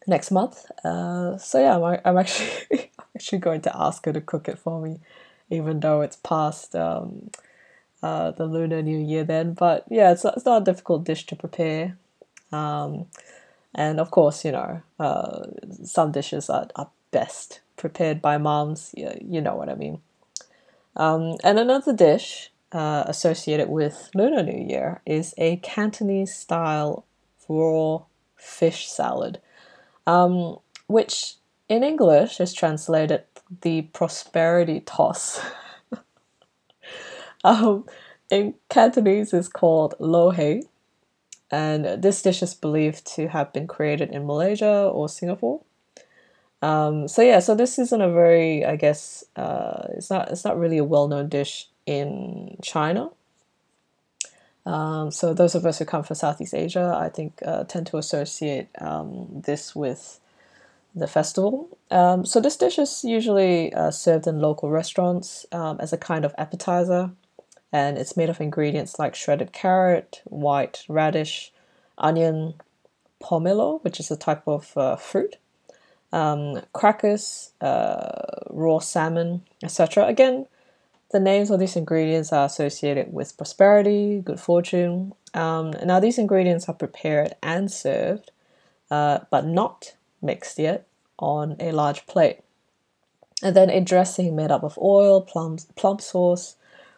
next 0.07 0.31
month, 0.31 0.71
uh, 0.85 1.37
so 1.37 1.59
yeah, 1.59 1.75
I'm, 1.77 1.99
I'm 2.05 2.17
actually 2.17 2.89
actually 3.15 3.39
going 3.39 3.61
to 3.63 3.77
ask 3.77 4.05
her 4.05 4.13
to 4.13 4.21
cook 4.21 4.47
it 4.47 4.57
for 4.57 4.81
me, 4.81 5.01
even 5.49 5.81
though 5.81 5.99
it's 5.99 6.15
past 6.15 6.73
um, 6.73 7.31
uh, 8.01 8.31
the 8.31 8.45
Lunar 8.45 8.81
New 8.81 8.97
Year 8.97 9.25
then. 9.25 9.51
But 9.51 9.83
yeah, 9.89 10.13
it's 10.13 10.23
it's 10.23 10.45
not 10.45 10.61
a 10.61 10.65
difficult 10.65 11.03
dish 11.03 11.25
to 11.25 11.35
prepare. 11.35 11.97
Um, 12.53 13.07
and 13.77 13.99
of 13.99 14.09
course, 14.09 14.43
you 14.43 14.51
know, 14.51 14.81
uh, 14.99 15.43
some 15.83 16.11
dishes 16.11 16.49
are, 16.49 16.67
are 16.75 16.89
best 17.11 17.61
prepared 17.77 18.21
by 18.21 18.37
moms. 18.39 18.93
You, 18.97 19.11
you 19.21 19.39
know 19.39 19.55
what 19.55 19.69
I 19.69 19.75
mean. 19.75 20.01
Um, 20.95 21.35
and 21.43 21.59
another 21.59 21.93
dish 21.93 22.51
uh, 22.71 23.03
associated 23.05 23.69
with 23.69 24.09
Lunar 24.15 24.41
New 24.41 24.67
Year 24.67 25.01
is 25.05 25.35
a 25.37 25.57
Cantonese 25.57 26.33
style 26.33 27.05
raw 27.47 27.99
fish 28.35 28.89
salad, 28.89 29.39
um, 30.07 30.57
which 30.87 31.35
in 31.69 31.83
English 31.83 32.39
is 32.39 32.53
translated 32.53 33.23
the 33.61 33.83
prosperity 33.83 34.81
toss. 34.81 35.39
um, 37.43 37.85
in 38.29 38.55
Cantonese 38.69 39.33
is 39.33 39.47
called 39.47 39.93
lo 39.99 40.31
hei, 40.31 40.63
and 41.51 42.01
this 42.01 42.21
dish 42.21 42.43
is 42.43 42.53
believed 42.53 43.05
to 43.15 43.27
have 43.29 43.53
been 43.53 43.67
created 43.67 44.11
in 44.11 44.25
Malaysia 44.25 44.89
or 44.93 45.07
Singapore. 45.07 45.61
Um, 46.61 47.07
so 47.07 47.21
yeah, 47.21 47.39
so 47.39 47.55
this 47.55 47.77
isn't 47.77 48.01
a 48.01 48.11
very, 48.11 48.65
I 48.65 48.75
guess, 48.75 49.23
uh, 49.35 49.87
it's 49.91 50.09
not 50.09 50.31
it's 50.31 50.43
not 50.43 50.59
really 50.59 50.77
a 50.77 50.83
well-known 50.83 51.29
dish 51.29 51.69
in 51.85 52.57
China. 52.61 53.09
Um, 54.65 55.11
so 55.11 55.33
those 55.33 55.55
of 55.55 55.65
us 55.65 55.79
who 55.79 55.85
come 55.85 56.03
from 56.03 56.15
Southeast 56.15 56.53
Asia, 56.53 56.97
I 56.99 57.07
think, 57.07 57.41
uh, 57.45 57.63
tend 57.63 57.87
to 57.87 57.97
associate 57.97 58.67
um, 58.81 59.27
this 59.45 59.73
with 59.73 60.19
the 60.93 61.07
festival. 61.07 61.69
Um, 61.89 62.25
so 62.25 62.41
this 62.41 62.57
dish 62.57 62.77
is 62.77 63.03
usually 63.03 63.73
uh, 63.73 63.91
served 63.91 64.27
in 64.27 64.41
local 64.41 64.69
restaurants 64.69 65.45
um, 65.53 65.79
as 65.79 65.93
a 65.93 65.97
kind 65.97 66.25
of 66.25 66.35
appetizer 66.37 67.11
and 67.71 67.97
it's 67.97 68.17
made 68.17 68.29
of 68.29 68.39
ingredients 68.39 68.97
like 68.99 69.15
shredded 69.15 69.51
carrot, 69.51 70.21
white 70.25 70.83
radish, 70.87 71.51
onion, 71.97 72.53
pomelo, 73.21 73.83
which 73.83 73.99
is 73.99 74.11
a 74.11 74.17
type 74.17 74.43
of 74.47 74.75
uh, 74.77 74.95
fruit, 74.95 75.37
um, 76.13 76.61
crackers, 76.73 77.51
uh, 77.61 78.45
raw 78.49 78.79
salmon, 78.79 79.41
etc. 79.63 80.05
Again, 80.05 80.45
the 81.11 81.19
names 81.19 81.49
of 81.49 81.59
these 81.59 81.75
ingredients 81.75 82.33
are 82.33 82.45
associated 82.45 83.13
with 83.13 83.37
prosperity, 83.37 84.21
good 84.23 84.39
fortune. 84.39 85.13
Um, 85.33 85.71
now, 85.83 85.99
these 85.99 86.17
ingredients 86.17 86.67
are 86.67 86.73
prepared 86.73 87.33
and 87.41 87.71
served, 87.71 88.31
uh, 88.91 89.19
but 89.31 89.45
not 89.45 89.95
mixed 90.21 90.59
yet, 90.59 90.85
on 91.19 91.55
a 91.59 91.71
large 91.71 92.05
plate. 92.07 92.39
And 93.41 93.55
then 93.55 93.69
a 93.69 93.81
dressing 93.81 94.35
made 94.35 94.51
up 94.51 94.63
of 94.63 94.77
oil, 94.81 95.21
plum, 95.21 95.57
plum 95.75 95.99
sauce, 95.99 96.55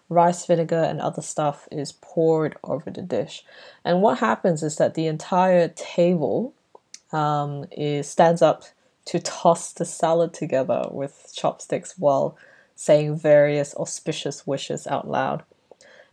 rice 0.09 0.45
vinegar 0.45 0.83
and 0.83 0.99
other 0.99 1.21
stuff 1.21 1.67
is 1.71 1.93
poured 1.93 2.57
over 2.63 2.89
the 2.89 3.01
dish. 3.01 3.45
And 3.85 4.01
what 4.01 4.19
happens 4.19 4.63
is 4.63 4.77
that 4.77 4.95
the 4.95 5.07
entire 5.07 5.69
table 5.69 6.53
um, 7.11 7.65
is 7.71 8.09
stands 8.09 8.41
up 8.41 8.63
to 9.05 9.19
toss 9.19 9.71
the 9.71 9.85
salad 9.85 10.33
together 10.33 10.85
with 10.91 11.31
chopsticks 11.35 11.95
while 11.97 12.37
saying 12.75 13.17
various 13.17 13.75
auspicious 13.75 14.45
wishes 14.45 14.87
out 14.87 15.07
loud. 15.07 15.43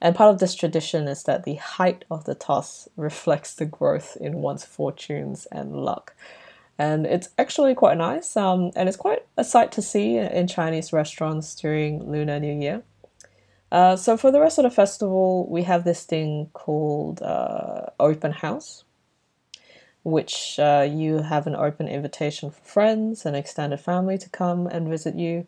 And 0.01 0.15
part 0.15 0.33
of 0.33 0.41
this 0.41 0.55
tradition 0.55 1.09
is 1.09 1.23
that 1.25 1.45
the 1.45 1.55
height 1.55 2.05
of 2.11 2.25
the 2.25 2.35
toss 2.35 2.89
reflects 2.97 3.55
the 3.55 3.65
growth 3.65 4.17
in 4.21 4.43
one's 4.43 4.65
fortunes 4.65 5.47
and 5.51 5.77
luck. 5.77 6.15
And 6.79 7.07
it's 7.07 7.31
actually 7.39 7.75
quite 7.75 7.97
nice, 7.97 8.37
um, 8.37 8.71
and 8.77 8.89
it's 8.89 8.99
quite 8.99 9.25
a 9.39 9.45
sight 9.45 9.73
to 9.73 9.83
see 9.83 10.19
in 10.19 10.47
Chinese 10.47 10.93
restaurants 10.93 11.55
during 11.55 12.11
Lunar 12.11 12.39
New 12.39 12.61
Year. 12.61 12.83
Uh, 13.71 13.97
so 13.97 14.17
for 14.17 14.31
the 14.31 14.41
rest 14.41 14.59
of 14.59 14.65
the 14.65 14.71
festival, 14.71 15.47
we 15.49 15.65
have 15.65 15.85
this 15.85 16.05
thing 16.05 16.51
called 16.53 17.21
uh, 17.23 17.87
open 17.99 18.33
house, 18.33 18.85
which 20.05 20.59
uh, 20.59 20.87
you 20.89 21.23
have 21.23 21.47
an 21.47 21.57
open 21.57 21.89
invitation 21.89 22.51
for 22.51 22.63
friends 22.63 23.27
and 23.27 23.37
extended 23.37 23.81
family 23.81 24.17
to 24.19 24.29
come 24.31 24.67
and 24.67 24.89
visit 24.89 25.17
you. 25.17 25.47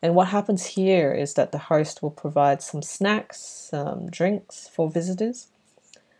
And 0.00 0.14
what 0.14 0.28
happens 0.28 0.66
here 0.66 1.12
is 1.12 1.34
that 1.34 1.50
the 1.50 1.58
host 1.58 2.02
will 2.02 2.12
provide 2.12 2.62
some 2.62 2.82
snacks, 2.82 3.40
some 3.40 4.08
drinks 4.08 4.68
for 4.68 4.88
visitors. 4.88 5.48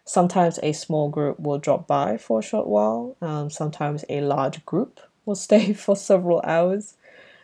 Sometimes 0.04 0.58
a 0.62 0.72
small 0.72 1.08
group 1.08 1.38
will 1.38 1.58
drop 1.58 1.86
by 1.86 2.16
for 2.16 2.40
a 2.40 2.42
short 2.42 2.66
while. 2.66 3.16
Um, 3.20 3.50
sometimes 3.50 4.04
a 4.08 4.22
large 4.22 4.64
group 4.66 5.00
will 5.24 5.34
stay 5.48 5.72
for 5.72 5.94
several 5.94 6.40
hours. 6.42 6.94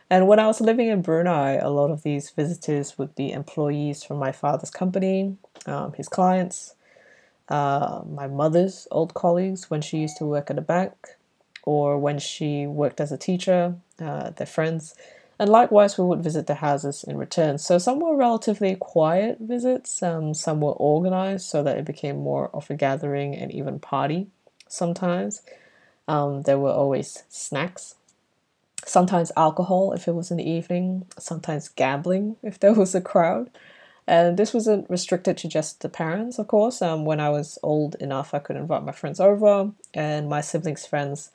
And 0.09 0.27
when 0.27 0.39
I 0.39 0.45
was 0.45 0.61
living 0.61 0.87
in 0.87 1.01
Brunei, 1.01 1.55
a 1.55 1.69
lot 1.69 1.89
of 1.89 2.03
these 2.03 2.29
visitors 2.29 2.97
would 2.97 3.15
be 3.15 3.31
employees 3.31 4.03
from 4.03 4.17
my 4.17 4.31
father's 4.31 4.69
company, 4.69 5.35
um, 5.65 5.93
his 5.93 6.07
clients, 6.07 6.75
uh, 7.49 8.01
my 8.07 8.27
mother's 8.27 8.87
old 8.91 9.13
colleagues 9.15 9.69
when 9.69 9.81
she 9.81 9.97
used 9.97 10.17
to 10.17 10.25
work 10.25 10.51
at 10.51 10.59
a 10.59 10.61
bank, 10.61 10.93
or 11.63 11.97
when 11.97 12.19
she 12.19 12.67
worked 12.67 13.01
as 13.01 13.11
a 13.11 13.17
teacher, 13.17 13.75
uh, 13.99 14.29
their 14.31 14.47
friends. 14.47 14.93
And 15.39 15.49
likewise, 15.49 15.97
we 15.97 16.05
would 16.05 16.23
visit 16.23 16.45
their 16.47 16.55
houses 16.55 17.03
in 17.03 17.17
return. 17.17 17.57
So 17.57 17.77
some 17.77 17.99
were 17.99 18.15
relatively 18.15 18.75
quiet 18.75 19.37
visits, 19.39 20.03
um, 20.03 20.35
some 20.35 20.61
were 20.61 20.73
organized 20.73 21.47
so 21.47 21.63
that 21.63 21.77
it 21.77 21.85
became 21.85 22.17
more 22.17 22.49
of 22.53 22.69
a 22.69 22.75
gathering 22.75 23.35
and 23.35 23.51
even 23.51 23.79
party 23.79 24.27
sometimes. 24.67 25.41
Um, 26.07 26.43
there 26.43 26.59
were 26.59 26.71
always 26.71 27.23
snacks 27.27 27.95
sometimes 28.85 29.31
alcohol 29.35 29.91
if 29.93 30.07
it 30.07 30.13
was 30.15 30.31
in 30.31 30.37
the 30.37 30.49
evening, 30.49 31.05
sometimes 31.17 31.69
gambling 31.69 32.37
if 32.43 32.59
there 32.59 32.73
was 32.73 32.95
a 32.95 33.01
crowd. 33.01 33.49
And 34.07 34.37
this 34.37 34.53
wasn't 34.53 34.87
restricted 34.87 35.35
to 35.37 35.47
just 35.47 35.81
the 35.81 35.89
parents, 35.89 36.37
of 36.37 36.47
course. 36.47 36.79
Um, 36.79 37.05
when 37.05 37.19
I 37.19 37.29
was 37.29 37.57
old 37.63 37.95
enough, 37.95 38.35
I 38.35 38.39
could 38.39 38.55
invite 38.55 38.85
my 38.85 38.91
friends 38.91 39.19
over, 39.19 39.71
and 39.95 40.29
my 40.29 40.41
siblings' 40.41 40.85
friends 40.85 41.31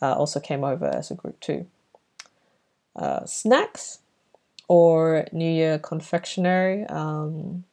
uh, 0.00 0.14
also 0.14 0.38
came 0.38 0.62
over 0.62 0.86
as 0.86 1.10
a 1.10 1.16
group 1.16 1.40
too. 1.40 1.66
Uh, 2.94 3.24
snacks 3.24 3.98
or 4.68 5.26
New 5.32 5.50
Year 5.50 5.80
confectionery. 5.80 6.84
Um, 6.84 7.64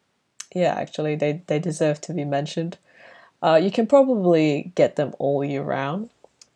yeah, 0.56 0.74
actually, 0.74 1.16
they, 1.16 1.44
they 1.46 1.60
deserve 1.60 2.02
to 2.02 2.14
be 2.14 2.26
mentioned. 2.26 2.80
Uh, 3.44 3.60
you 3.62 3.70
can 3.70 3.86
probably 3.86 4.72
get 4.74 4.96
them 4.96 5.14
all 5.20 5.44
year 5.44 5.62
round, 5.62 6.10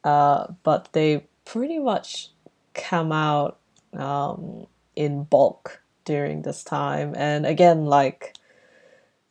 uh, 0.03 0.47
but 0.63 0.91
they 0.93 1.25
pretty 1.45 1.77
much 1.77 2.29
come 2.73 3.11
out 3.11 3.59
um, 3.93 4.67
in 4.95 5.23
bulk 5.23 5.81
during 6.05 6.41
this 6.41 6.63
time. 6.63 7.13
And 7.15 7.45
again, 7.45 7.85
like 7.85 8.35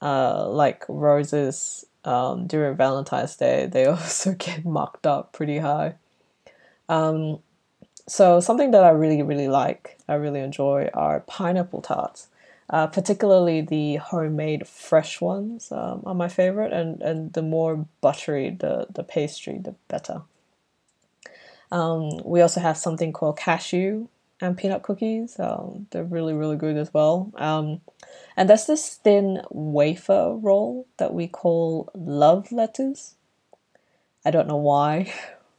uh, 0.01 0.49
like 0.49 0.85
roses 0.89 1.85
um, 2.05 2.47
during 2.47 2.77
Valentine's 2.77 3.37
Day, 3.37 3.67
they 3.67 3.85
also 3.87 4.35
get 4.35 4.65
marked 4.65 5.07
up 5.07 5.33
pretty 5.33 5.59
high. 5.59 5.95
Um, 6.89 7.39
so 8.09 8.41
something 8.41 8.73
that 8.73 8.85
I 8.85 8.91
really 8.91 9.23
really 9.23 9.49
like, 9.49 9.99
I 10.09 10.15
really 10.15 10.41
enjoy 10.41 10.91
are 10.95 11.21
pineapple 11.21 11.83
tarts. 11.83 12.29
Uh, 12.71 12.87
particularly 12.87 13.61
the 13.61 13.97
homemade 13.97 14.67
fresh 14.67 15.21
ones 15.21 15.71
um, 15.73 16.03
are 16.07 16.15
my 16.15 16.29
favorite, 16.29 16.73
and, 16.73 17.03
and 17.03 17.33
the 17.35 17.43
more 17.43 17.87
buttery 18.01 18.49
the, 18.49 18.87
the 18.95 19.03
pastry, 19.03 19.59
the 19.59 19.75
better. 19.89 20.23
Um, 21.73 22.21
we 22.23 22.43
also 22.43 22.61
have 22.61 22.77
something 22.77 23.13
called 23.13 23.39
cashew 23.39 24.07
and 24.43 24.59
peanut 24.59 24.83
cookies. 24.83 25.41
Um, 25.41 25.87
they're 25.91 26.05
really, 26.05 26.35
really 26.35 26.57
good 26.57 26.77
as 26.77 26.93
well. 26.93 27.33
Um, 27.37 27.81
and 28.37 28.49
that's 28.49 28.67
this 28.67 28.97
thin 28.97 29.41
wafer 29.51 30.37
roll 30.37 30.87
that 30.99 31.15
we 31.15 31.27
call 31.27 31.91
love 31.95 32.53
letters. 32.53 33.15
I 34.23 34.31
don't 34.31 34.49
know 34.49 34.59
why, 34.59 35.13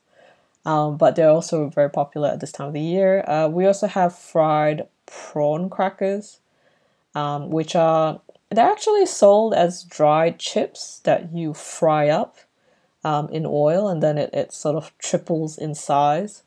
um, 0.65 0.97
but 0.97 1.15
they're 1.15 1.30
also 1.30 1.69
very 1.69 1.89
popular 1.89 2.30
at 2.30 2.41
this 2.41 2.52
time 2.52 2.67
of 2.67 2.73
the 2.73 2.80
year. 2.80 3.28
Uh, 3.28 3.47
we 3.47 3.65
also 3.65 3.88
have 3.88 4.15
fried 4.15 4.88
prawn 5.08 5.67
crackers, 5.67 6.41
um, 7.15 7.49
which 7.49 7.76
are 7.76 8.21
they're 8.52 8.71
actually 8.71 9.08
sold 9.08 9.56
as 9.56 9.84
dried 9.84 10.38
chips 10.38 11.02
that 11.06 11.34
you 11.34 11.56
fry 11.56 12.08
up 12.08 12.38
um, 13.03 13.29
in 13.29 13.45
oil 13.45 13.87
and 13.87 14.01
then 14.01 14.17
it, 14.17 14.29
it 14.33 14.53
sort 14.53 14.75
of 14.75 14.97
triples 14.97 15.57
in 15.57 15.75
size. 15.75 16.43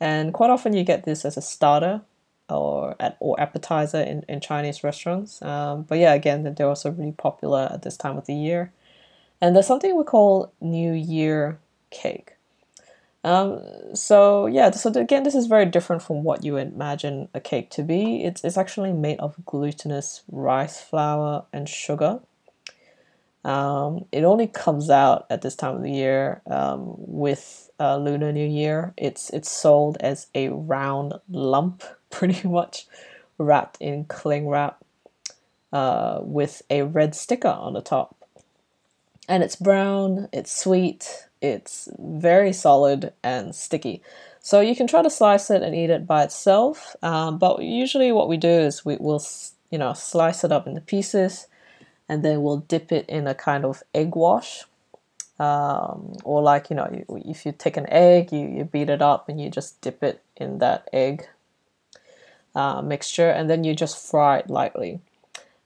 And 0.00 0.32
quite 0.32 0.50
often 0.50 0.74
you 0.74 0.84
get 0.84 1.04
this 1.04 1.24
as 1.24 1.36
a 1.36 1.42
starter 1.42 2.02
or 2.48 2.94
at, 3.00 3.16
or 3.20 3.38
appetizer 3.40 4.00
in, 4.00 4.24
in 4.28 4.40
Chinese 4.40 4.84
restaurants. 4.84 5.42
Um, 5.42 5.82
but 5.82 5.98
yeah, 5.98 6.14
again, 6.14 6.54
they're 6.54 6.68
also 6.68 6.90
really 6.90 7.12
popular 7.12 7.68
at 7.72 7.82
this 7.82 7.96
time 7.96 8.16
of 8.16 8.26
the 8.26 8.34
year. 8.34 8.72
And 9.40 9.54
there's 9.54 9.66
something 9.66 9.96
we 9.96 10.04
call 10.04 10.52
New 10.60 10.92
Year 10.92 11.58
cake. 11.90 12.32
Um, 13.24 13.60
so 13.94 14.46
yeah, 14.46 14.70
so 14.70 14.90
again, 14.90 15.24
this 15.24 15.34
is 15.34 15.46
very 15.46 15.66
different 15.66 16.02
from 16.02 16.22
what 16.22 16.44
you 16.44 16.56
imagine 16.56 17.28
a 17.34 17.40
cake 17.40 17.70
to 17.70 17.82
be. 17.82 18.22
It's, 18.22 18.44
it's 18.44 18.56
actually 18.56 18.92
made 18.92 19.18
of 19.18 19.34
glutinous 19.44 20.22
rice 20.30 20.80
flour 20.80 21.44
and 21.52 21.68
sugar. 21.68 22.20
Um, 23.46 24.06
it 24.10 24.24
only 24.24 24.48
comes 24.48 24.90
out 24.90 25.24
at 25.30 25.42
this 25.42 25.54
time 25.54 25.76
of 25.76 25.82
the 25.82 25.92
year 25.92 26.42
um, 26.50 26.94
with 26.96 27.70
uh, 27.78 27.96
Lunar 27.96 28.32
New 28.32 28.46
Year. 28.46 28.92
It's 28.96 29.30
it's 29.30 29.48
sold 29.48 29.96
as 30.00 30.26
a 30.34 30.48
round 30.48 31.14
lump, 31.30 31.84
pretty 32.10 32.46
much 32.46 32.88
wrapped 33.38 33.80
in 33.80 34.04
cling 34.06 34.48
wrap 34.48 34.84
uh, 35.72 36.18
with 36.22 36.62
a 36.70 36.82
red 36.82 37.14
sticker 37.14 37.46
on 37.46 37.74
the 37.74 37.80
top. 37.80 38.16
And 39.28 39.44
it's 39.44 39.56
brown, 39.56 40.28
it's 40.32 40.54
sweet, 40.54 41.28
it's 41.40 41.88
very 42.00 42.52
solid 42.52 43.12
and 43.22 43.54
sticky. 43.54 44.02
So 44.40 44.60
you 44.60 44.74
can 44.74 44.88
try 44.88 45.02
to 45.02 45.10
slice 45.10 45.50
it 45.50 45.62
and 45.62 45.74
eat 45.74 45.90
it 45.90 46.06
by 46.06 46.24
itself, 46.24 46.96
um, 47.02 47.38
but 47.38 47.62
usually 47.62 48.10
what 48.10 48.28
we 48.28 48.36
do 48.36 48.48
is 48.48 48.84
we 48.84 48.96
will, 48.96 49.22
you 49.70 49.78
know, 49.78 49.92
slice 49.92 50.42
it 50.42 50.50
up 50.50 50.66
into 50.66 50.80
pieces 50.80 51.46
and 52.08 52.24
then 52.24 52.42
we'll 52.42 52.58
dip 52.58 52.92
it 52.92 53.08
in 53.08 53.26
a 53.26 53.34
kind 53.34 53.64
of 53.64 53.82
egg 53.94 54.14
wash. 54.14 54.64
Um, 55.38 56.16
or 56.24 56.40
like 56.42 56.70
you 56.70 56.76
know, 56.76 57.04
if 57.08 57.44
you 57.44 57.52
take 57.52 57.76
an 57.76 57.86
egg, 57.90 58.32
you, 58.32 58.48
you 58.48 58.64
beat 58.64 58.88
it 58.88 59.02
up 59.02 59.28
and 59.28 59.40
you 59.40 59.50
just 59.50 59.80
dip 59.82 60.02
it 60.02 60.22
in 60.36 60.58
that 60.58 60.88
egg 60.92 61.28
uh, 62.54 62.80
mixture, 62.80 63.28
and 63.28 63.50
then 63.50 63.62
you 63.62 63.74
just 63.74 63.98
fry 63.98 64.38
it 64.38 64.48
lightly. 64.48 65.00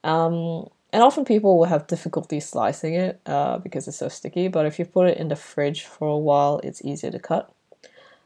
Um, 0.02 0.68
and 0.92 1.02
often 1.02 1.24
people 1.24 1.56
will 1.56 1.66
have 1.66 1.86
difficulty 1.86 2.40
slicing 2.40 2.94
it 2.94 3.20
uh, 3.26 3.58
because 3.58 3.86
it's 3.86 3.98
so 3.98 4.08
sticky. 4.08 4.48
But 4.48 4.66
if 4.66 4.78
you 4.78 4.84
put 4.84 5.06
it 5.06 5.18
in 5.18 5.28
the 5.28 5.36
fridge 5.36 5.84
for 5.84 6.08
a 6.08 6.18
while, 6.18 6.60
it's 6.64 6.84
easier 6.84 7.12
to 7.12 7.18
cut. 7.20 7.52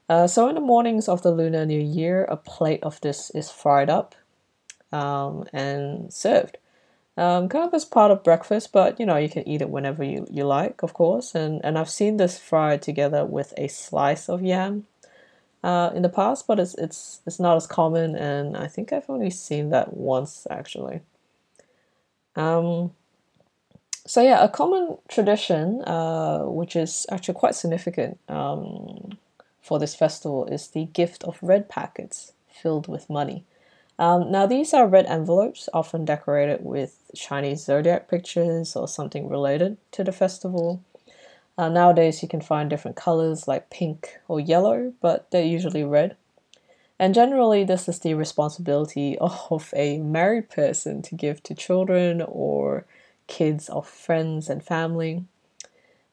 Uh, 0.08 0.26
so 0.26 0.48
in 0.48 0.54
the 0.54 0.60
mornings 0.60 1.08
of 1.08 1.22
the 1.22 1.30
Lunar 1.30 1.66
New 1.66 1.80
Year, 1.80 2.24
a 2.24 2.36
plate 2.36 2.82
of 2.82 3.00
this 3.00 3.30
is 3.30 3.50
fried 3.50 3.90
up 3.90 4.14
um, 4.92 5.44
and 5.52 6.12
served 6.12 6.58
um, 7.16 7.48
kind 7.48 7.64
of 7.64 7.74
as 7.74 7.84
part 7.84 8.10
of 8.10 8.24
breakfast, 8.24 8.72
but 8.72 8.98
you 8.98 9.06
know, 9.06 9.16
you 9.16 9.28
can 9.28 9.46
eat 9.48 9.62
it 9.62 9.70
whenever 9.70 10.02
you, 10.02 10.26
you 10.30 10.44
like, 10.44 10.82
of 10.82 10.94
course. 10.94 11.34
And, 11.34 11.60
and 11.64 11.78
I've 11.78 11.90
seen 11.90 12.16
this 12.16 12.38
fried 12.38 12.82
together 12.82 13.24
with 13.24 13.54
a 13.56 13.68
slice 13.68 14.28
of 14.28 14.42
yam 14.42 14.86
uh, 15.62 15.90
in 15.94 16.02
the 16.02 16.08
past, 16.08 16.46
but 16.46 16.58
it's, 16.58 16.74
it's, 16.74 17.20
it's 17.26 17.40
not 17.40 17.56
as 17.56 17.66
common, 17.66 18.16
and 18.16 18.56
I 18.56 18.66
think 18.66 18.92
I've 18.92 19.08
only 19.08 19.30
seen 19.30 19.70
that 19.70 19.94
once 19.96 20.46
actually. 20.50 21.00
Um, 22.36 22.92
so, 24.06 24.20
yeah, 24.20 24.44
a 24.44 24.48
common 24.48 24.98
tradition, 25.08 25.82
uh, 25.82 26.40
which 26.40 26.76
is 26.76 27.06
actually 27.10 27.34
quite 27.34 27.54
significant 27.54 28.18
um, 28.28 29.16
for 29.62 29.78
this 29.78 29.94
festival, 29.94 30.44
is 30.46 30.68
the 30.68 30.84
gift 30.86 31.24
of 31.24 31.38
red 31.40 31.70
packets 31.70 32.32
filled 32.48 32.86
with 32.86 33.08
money. 33.08 33.44
Um, 33.98 34.30
now, 34.32 34.46
these 34.46 34.74
are 34.74 34.88
red 34.88 35.06
envelopes, 35.06 35.68
often 35.72 36.04
decorated 36.04 36.64
with 36.64 36.98
Chinese 37.14 37.64
zodiac 37.64 38.08
pictures 38.08 38.74
or 38.74 38.88
something 38.88 39.28
related 39.28 39.76
to 39.92 40.02
the 40.02 40.12
festival. 40.12 40.82
Uh, 41.56 41.68
nowadays, 41.68 42.20
you 42.22 42.28
can 42.28 42.40
find 42.40 42.68
different 42.68 42.96
colors 42.96 43.46
like 43.46 43.70
pink 43.70 44.18
or 44.26 44.40
yellow, 44.40 44.92
but 45.00 45.30
they're 45.30 45.44
usually 45.44 45.84
red. 45.84 46.16
And 46.98 47.14
generally, 47.14 47.64
this 47.64 47.88
is 47.88 48.00
the 48.00 48.14
responsibility 48.14 49.16
of 49.20 49.72
a 49.76 49.98
married 49.98 50.50
person 50.50 51.02
to 51.02 51.14
give 51.14 51.42
to 51.44 51.54
children 51.54 52.22
or 52.26 52.86
kids 53.26 53.68
of 53.68 53.88
friends 53.88 54.48
and 54.50 54.62
family. 54.62 55.24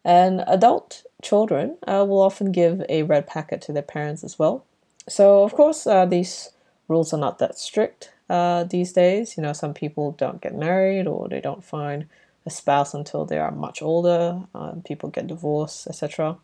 And 0.04 0.44
adult 0.48 1.04
children 1.22 1.78
uh, 1.88 2.06
will 2.08 2.22
often 2.22 2.52
give 2.52 2.84
a 2.90 3.04
red 3.04 3.28
packet 3.28 3.62
to 3.64 3.74
their 3.74 3.84
parents 3.84 4.24
as 4.24 4.40
well. 4.40 4.66
So, 5.08 5.44
of 5.44 5.54
course, 5.54 5.86
uh, 5.86 6.06
these 6.06 6.52
rules 6.92 7.14
are 7.14 7.20
not 7.28 7.40
that 7.40 7.58
strict 7.58 8.12
uh, 8.30 8.64
these 8.66 8.92
days. 8.94 9.38
You 9.38 9.44
know, 9.44 9.54
some 9.54 9.74
people 9.74 10.06
don't 10.24 10.42
get 10.46 10.56
married 10.56 11.08
or 11.08 11.28
they 11.30 11.42
don't 11.42 11.64
find 11.64 12.00
a 12.46 12.50
spouse 12.50 12.94
until 12.94 13.26
they 13.26 13.40
are 13.40 13.52
much 13.52 13.82
older. 13.82 14.24
Um, 14.56 14.82
people 14.90 15.10
get 15.10 15.28
divorced, 15.28 15.88
etc. 15.88 16.38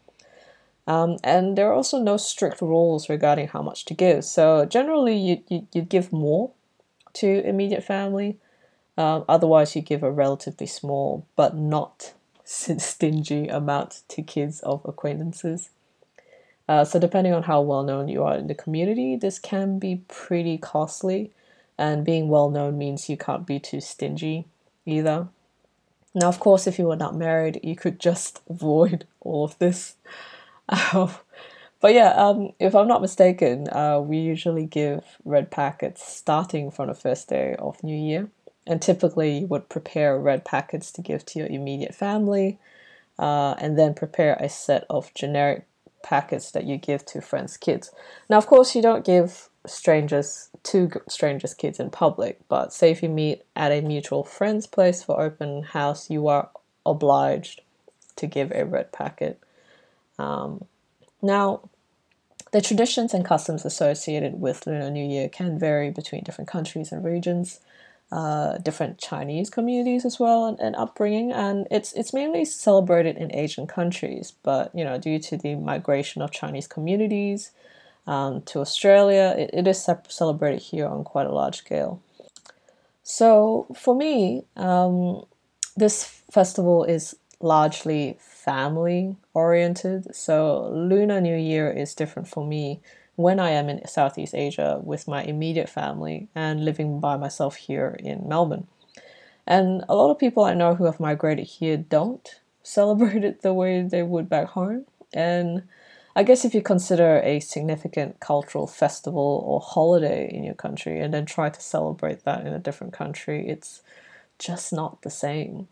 Um, 0.88 1.17
and 1.23 1.57
there 1.57 1.67
are 1.69 1.73
also 1.73 1.99
no 1.99 2.17
strict 2.17 2.62
rules 2.62 3.10
regarding 3.10 3.47
how 3.49 3.62
much 3.62 3.86
to 3.86 3.93
give. 3.93 4.23
So 4.23 4.65
generally, 4.65 5.17
you 5.27 5.36
you, 5.49 5.67
you 5.73 5.81
give 5.95 6.12
more 6.13 6.51
to 7.13 7.27
immediate 7.51 7.83
family, 7.83 8.38
Um, 8.97 9.25
otherwise, 9.29 9.75
you 9.75 9.81
give 9.83 10.03
a 10.03 10.12
relatively 10.12 10.67
small 10.67 11.25
but 11.36 11.55
not 11.55 12.13
stingy 12.45 13.47
amount 13.47 14.03
to 14.10 14.21
kids 14.23 14.60
of 14.62 14.81
acquaintances. 14.86 15.69
Uh, 16.67 16.84
so, 16.84 16.99
depending 16.99 17.34
on 17.34 17.43
how 17.43 17.62
well 17.62 17.84
known 17.84 18.08
you 18.08 18.23
are 18.23 18.36
in 18.36 18.47
the 18.47 18.56
community, 18.56 19.15
this 19.15 19.39
can 19.39 19.80
be 19.80 20.01
pretty 20.08 20.58
costly. 20.58 21.32
And 21.77 22.03
being 22.03 22.27
well 22.27 22.49
known 22.49 22.77
means 22.77 23.10
you 23.10 23.17
can't 23.17 23.45
be 23.45 23.60
too 23.60 23.80
stingy 23.80 24.47
either. 24.86 25.27
Now, 26.15 26.27
of 26.27 26.39
course, 26.39 26.65
if 26.65 26.80
you 26.80 26.86
were 26.86 26.95
not 26.95 27.15
married, 27.15 27.60
you 27.63 27.75
could 27.75 27.99
just 27.99 28.41
avoid 28.49 29.06
all 29.21 29.45
of 29.45 29.58
this. 29.60 29.95
Um, 30.69 31.12
but 31.80 31.93
yeah, 31.93 32.10
um, 32.10 32.51
if 32.60 32.73
I'm 32.73 32.88
not 32.88 33.01
mistaken, 33.01 33.69
uh, 33.69 33.99
we 33.99 34.17
usually 34.17 34.65
give 34.65 35.03
red 35.23 35.51
packets 35.51 36.06
starting 36.06 36.71
from 36.71 36.88
the 36.88 36.95
first 36.95 37.30
day 37.30 37.56
of 37.60 37.84
New 37.84 37.95
Year. 37.95 38.30
And 38.65 38.82
typically, 38.82 39.38
you 39.38 39.47
would 39.47 39.69
prepare 39.69 40.19
red 40.19 40.43
packets 40.43 40.91
to 40.93 41.01
give 41.01 41.23
to 41.27 41.39
your 41.39 41.47
immediate 41.47 41.95
family, 41.95 42.60
uh, 43.17 43.56
and 43.60 43.77
then 43.77 43.93
prepare 43.93 44.34
a 44.39 44.49
set 44.49 44.86
of 44.89 45.13
generic 45.13 45.65
packets 46.07 46.51
that 46.51 46.63
you 46.63 46.77
give 46.77 47.05
to 47.05 47.21
friends' 47.21 47.57
kids. 47.57 47.91
Now, 48.29 48.37
of 48.37 48.47
course, 48.47 48.75
you 48.75 48.81
don't 48.81 49.05
give 49.05 49.49
strangers 49.65 50.49
to 50.63 50.89
strangers' 51.09 51.53
kids 51.53 51.79
in 51.79 51.89
public, 51.89 52.39
but 52.47 52.71
say 52.73 52.91
if 52.91 53.03
you 53.03 53.09
meet 53.09 53.43
at 53.55 53.71
a 53.71 53.81
mutual 53.81 54.23
friend's 54.23 54.67
place 54.67 55.03
for 55.03 55.19
open 55.19 55.63
house, 55.63 56.09
you 56.09 56.27
are 56.29 56.49
obliged 56.85 57.61
to 58.15 58.25
give 58.25 58.51
a 58.51 58.65
red 58.65 58.91
packet. 58.93 59.39
Um, 60.17 60.65
now, 61.21 61.69
the 62.53 62.61
traditions 62.61 63.13
and 63.13 63.25
customs 63.25 63.65
associated 63.65 64.39
with 64.39 64.65
Lunar 64.65 64.89
New 64.89 65.05
Year 65.05 65.27
can 65.27 65.59
vary 65.59 65.91
between 65.91 66.23
different 66.23 66.47
countries 66.47 66.93
and 66.93 67.03
regions, 67.03 67.59
uh, 68.11 68.57
different 68.59 68.99
Chinese 68.99 69.49
communities 69.49 70.05
as 70.05 70.19
well, 70.19 70.45
and, 70.45 70.59
and, 70.59 70.75
upbringing. 70.75 71.31
And 71.31 71.67
it's 71.69 71.91
it's 71.93 72.13
mainly 72.13 72.45
celebrated 72.45 73.17
in 73.17 73.35
Asian 73.35 73.67
countries, 73.67 74.33
but 74.43 74.73
you 74.73 74.83
know, 74.83 74.97
due 74.97 75.19
to 75.19 75.37
the 75.37 75.55
migration 75.55 76.21
of 76.21 76.31
Chinese 76.31 76.67
communities 76.67 77.51
um, 78.05 78.41
to 78.43 78.59
Australia, 78.59 79.35
it, 79.37 79.49
it 79.53 79.67
is 79.67 79.85
celebrated 80.07 80.61
here 80.61 80.87
on 80.87 81.03
quite 81.03 81.27
a 81.27 81.33
large 81.33 81.57
scale. 81.57 82.01
So 83.03 83.67
for 83.75 83.95
me, 83.95 84.43
um, 84.55 85.25
this 85.75 86.03
festival 86.31 86.83
is 86.83 87.15
largely 87.39 88.17
family 88.19 89.15
oriented. 89.33 90.15
So 90.15 90.69
Lunar 90.73 91.21
New 91.21 91.35
Year 91.35 91.69
is 91.69 91.93
different 91.93 92.27
for 92.27 92.45
me 92.45 92.79
when 93.17 93.39
I 93.39 93.49
am 93.49 93.67
in 93.67 93.86
Southeast 93.88 94.36
Asia 94.36 94.80
with 94.82 95.08
my 95.08 95.23
immediate 95.23 95.67
family 95.67 96.30
and 96.36 96.63
living 96.63 96.99
by 96.99 97.17
myself 97.17 97.56
here 97.56 97.97
in 97.99 98.30
Melbourne. 98.30 98.67
And 99.47 99.84
a 99.89 99.95
lot 99.95 100.12
of 100.12 100.19
people 100.19 100.43
I 100.43 100.53
know 100.53 100.75
who 100.75 100.86
have 100.86 100.99
migrated 100.99 101.47
here 101.47 101.77
don't 101.77 102.39
celebrate 102.63 103.23
it 103.23 103.41
the 103.41 103.53
way 103.53 103.82
they 103.82 104.03
would 104.03 104.30
back 104.30 104.49
home. 104.49 104.86
And 105.13 105.63
I 106.15 106.21
guess 106.21 106.45
if 106.45 106.53
you 106.53 106.62
consider 106.62 107.19
a 107.23 107.39
significant 107.39 108.19
cultural 108.19 108.67
festival 108.67 109.43
or 109.47 109.62
holiday 109.62 110.30
in 110.32 110.43
your 110.43 110.56
country 110.56 110.99
and 110.99 111.12
then 111.12 111.25
try 111.25 111.49
to 111.49 111.62
celebrate 111.62 112.23
that 112.23 112.45
in 112.45 112.53
a 112.53 112.60
different 112.60 112.93
country, 112.93 113.49
it's 113.49 113.82
just 114.38 114.71
not 114.71 115.01
the 115.01 115.10
same. 115.10 115.67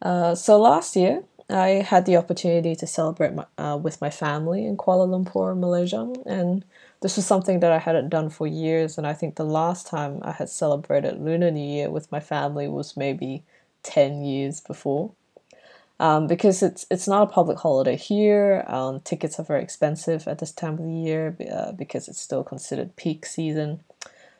Uh, 0.00 0.34
so 0.34 0.58
last 0.58 0.96
year, 0.96 1.22
I 1.52 1.82
had 1.82 2.06
the 2.06 2.16
opportunity 2.16 2.74
to 2.76 2.86
celebrate 2.86 3.34
my, 3.34 3.46
uh, 3.58 3.76
with 3.76 4.00
my 4.00 4.10
family 4.10 4.64
in 4.66 4.76
Kuala 4.76 5.06
Lumpur, 5.08 5.58
Malaysia, 5.58 6.12
and 6.26 6.64
this 7.00 7.16
was 7.16 7.26
something 7.26 7.60
that 7.60 7.72
I 7.72 7.78
hadn't 7.78 8.08
done 8.08 8.30
for 8.30 8.46
years. 8.46 8.96
And 8.96 9.06
I 9.06 9.12
think 9.12 9.34
the 9.34 9.44
last 9.44 9.86
time 9.86 10.20
I 10.22 10.32
had 10.32 10.48
celebrated 10.48 11.20
Lunar 11.20 11.50
New 11.50 11.66
Year 11.66 11.90
with 11.90 12.10
my 12.12 12.20
family 12.20 12.68
was 12.68 12.96
maybe 12.96 13.42
ten 13.82 14.24
years 14.24 14.60
before. 14.60 15.12
Um, 16.00 16.26
because 16.26 16.62
it's 16.62 16.86
it's 16.90 17.06
not 17.06 17.22
a 17.22 17.32
public 17.32 17.58
holiday 17.58 17.96
here. 17.96 18.64
Um, 18.66 19.00
tickets 19.00 19.38
are 19.38 19.44
very 19.44 19.62
expensive 19.62 20.26
at 20.26 20.38
this 20.38 20.52
time 20.52 20.74
of 20.74 20.84
the 20.84 20.90
year 20.90 21.36
uh, 21.52 21.72
because 21.72 22.08
it's 22.08 22.20
still 22.20 22.42
considered 22.44 22.96
peak 22.96 23.26
season. 23.26 23.80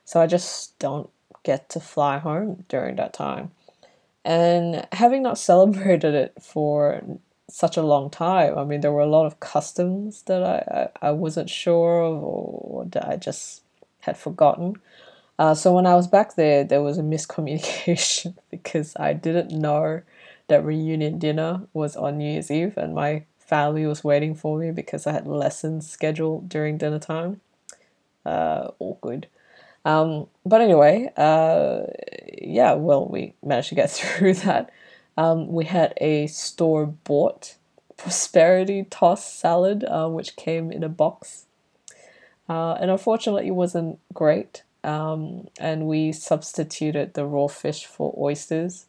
So 0.05 0.20
I 0.20 0.27
just 0.27 0.79
don't 0.79 1.11
get 1.44 1.68
to 1.70 1.81
fly 1.81 2.18
home 2.18 2.64
during 2.68 2.96
that 2.96 3.12
time. 3.12 3.53
And 4.25 4.87
having 4.93 5.23
not 5.23 5.39
celebrated 5.51 6.15
it 6.15 6.35
for 6.41 7.03
such 7.51 7.77
a 7.77 7.83
long 7.83 8.11
time, 8.11 8.57
I 8.57 8.65
mean, 8.65 8.81
there 8.81 8.93
were 8.93 9.01
a 9.01 9.07
lot 9.07 9.27
of 9.27 9.41
customs 9.41 10.23
that 10.23 10.43
I, 10.43 10.89
I, 11.03 11.09
I 11.09 11.11
wasn't 11.13 11.51
sure 11.51 12.03
of 12.03 12.23
or 12.23 12.85
that 12.87 13.07
I 13.09 13.17
just 13.17 13.63
had 14.01 14.17
forgotten. 14.17 14.77
Uh, 15.39 15.55
so 15.55 15.73
when 15.75 15.87
I 15.87 15.95
was 15.95 16.07
back 16.09 16.37
there, 16.37 16.65
there 16.65 16.83
was 16.83 16.99
a 16.99 17.03
miscommunication 17.03 18.35
because 18.51 18.95
I 18.99 19.13
didn't 19.15 19.53
know 19.53 20.03
that 20.49 20.65
reunion 20.65 21.19
dinner 21.19 21.63
was 21.73 21.97
on 21.97 22.19
New 22.19 22.31
Year's 22.33 22.51
Eve 22.51 22.77
and 22.77 22.95
my 22.95 23.25
family 23.39 23.87
was 23.87 24.05
waiting 24.05 24.35
for 24.35 24.59
me 24.59 24.71
because 24.71 25.07
I 25.07 25.13
had 25.13 25.27
lessons 25.27 25.89
scheduled 25.91 26.49
during 26.49 26.79
dinner 26.79 26.99
time. 26.99 27.41
Uh, 28.25 28.71
awkward. 28.79 29.29
Um, 29.85 30.27
but 30.47 30.61
anyway, 30.61 31.11
uh, 31.16 31.83
yeah, 32.40 32.75
well, 32.75 33.07
we 33.07 33.35
managed 33.42 33.71
to 33.71 33.75
get 33.75 33.90
through 33.90 34.35
that. 34.35 34.71
Um, 35.16 35.49
we 35.49 35.64
had 35.66 35.95
a 35.99 36.27
store 36.29 36.87
bought 36.87 37.57
prosperity 37.97 38.87
toss 38.88 39.33
salad, 39.33 39.85
uh, 39.85 40.09
which 40.09 40.37
came 40.37 40.73
in 40.73 40.83
a 40.83 40.88
box. 40.88 41.47
Uh, 42.49 42.73
and 42.75 42.90
unfortunately, 42.90 43.47
it 43.47 43.55
wasn't 43.55 43.99
great. 44.12 44.62
Um, 44.85 45.49
and 45.61 45.87
we 45.87 46.12
substituted 46.12 47.14
the 47.14 47.25
raw 47.25 47.47
fish 47.47 47.87
for 47.87 48.14
oysters. 48.18 48.87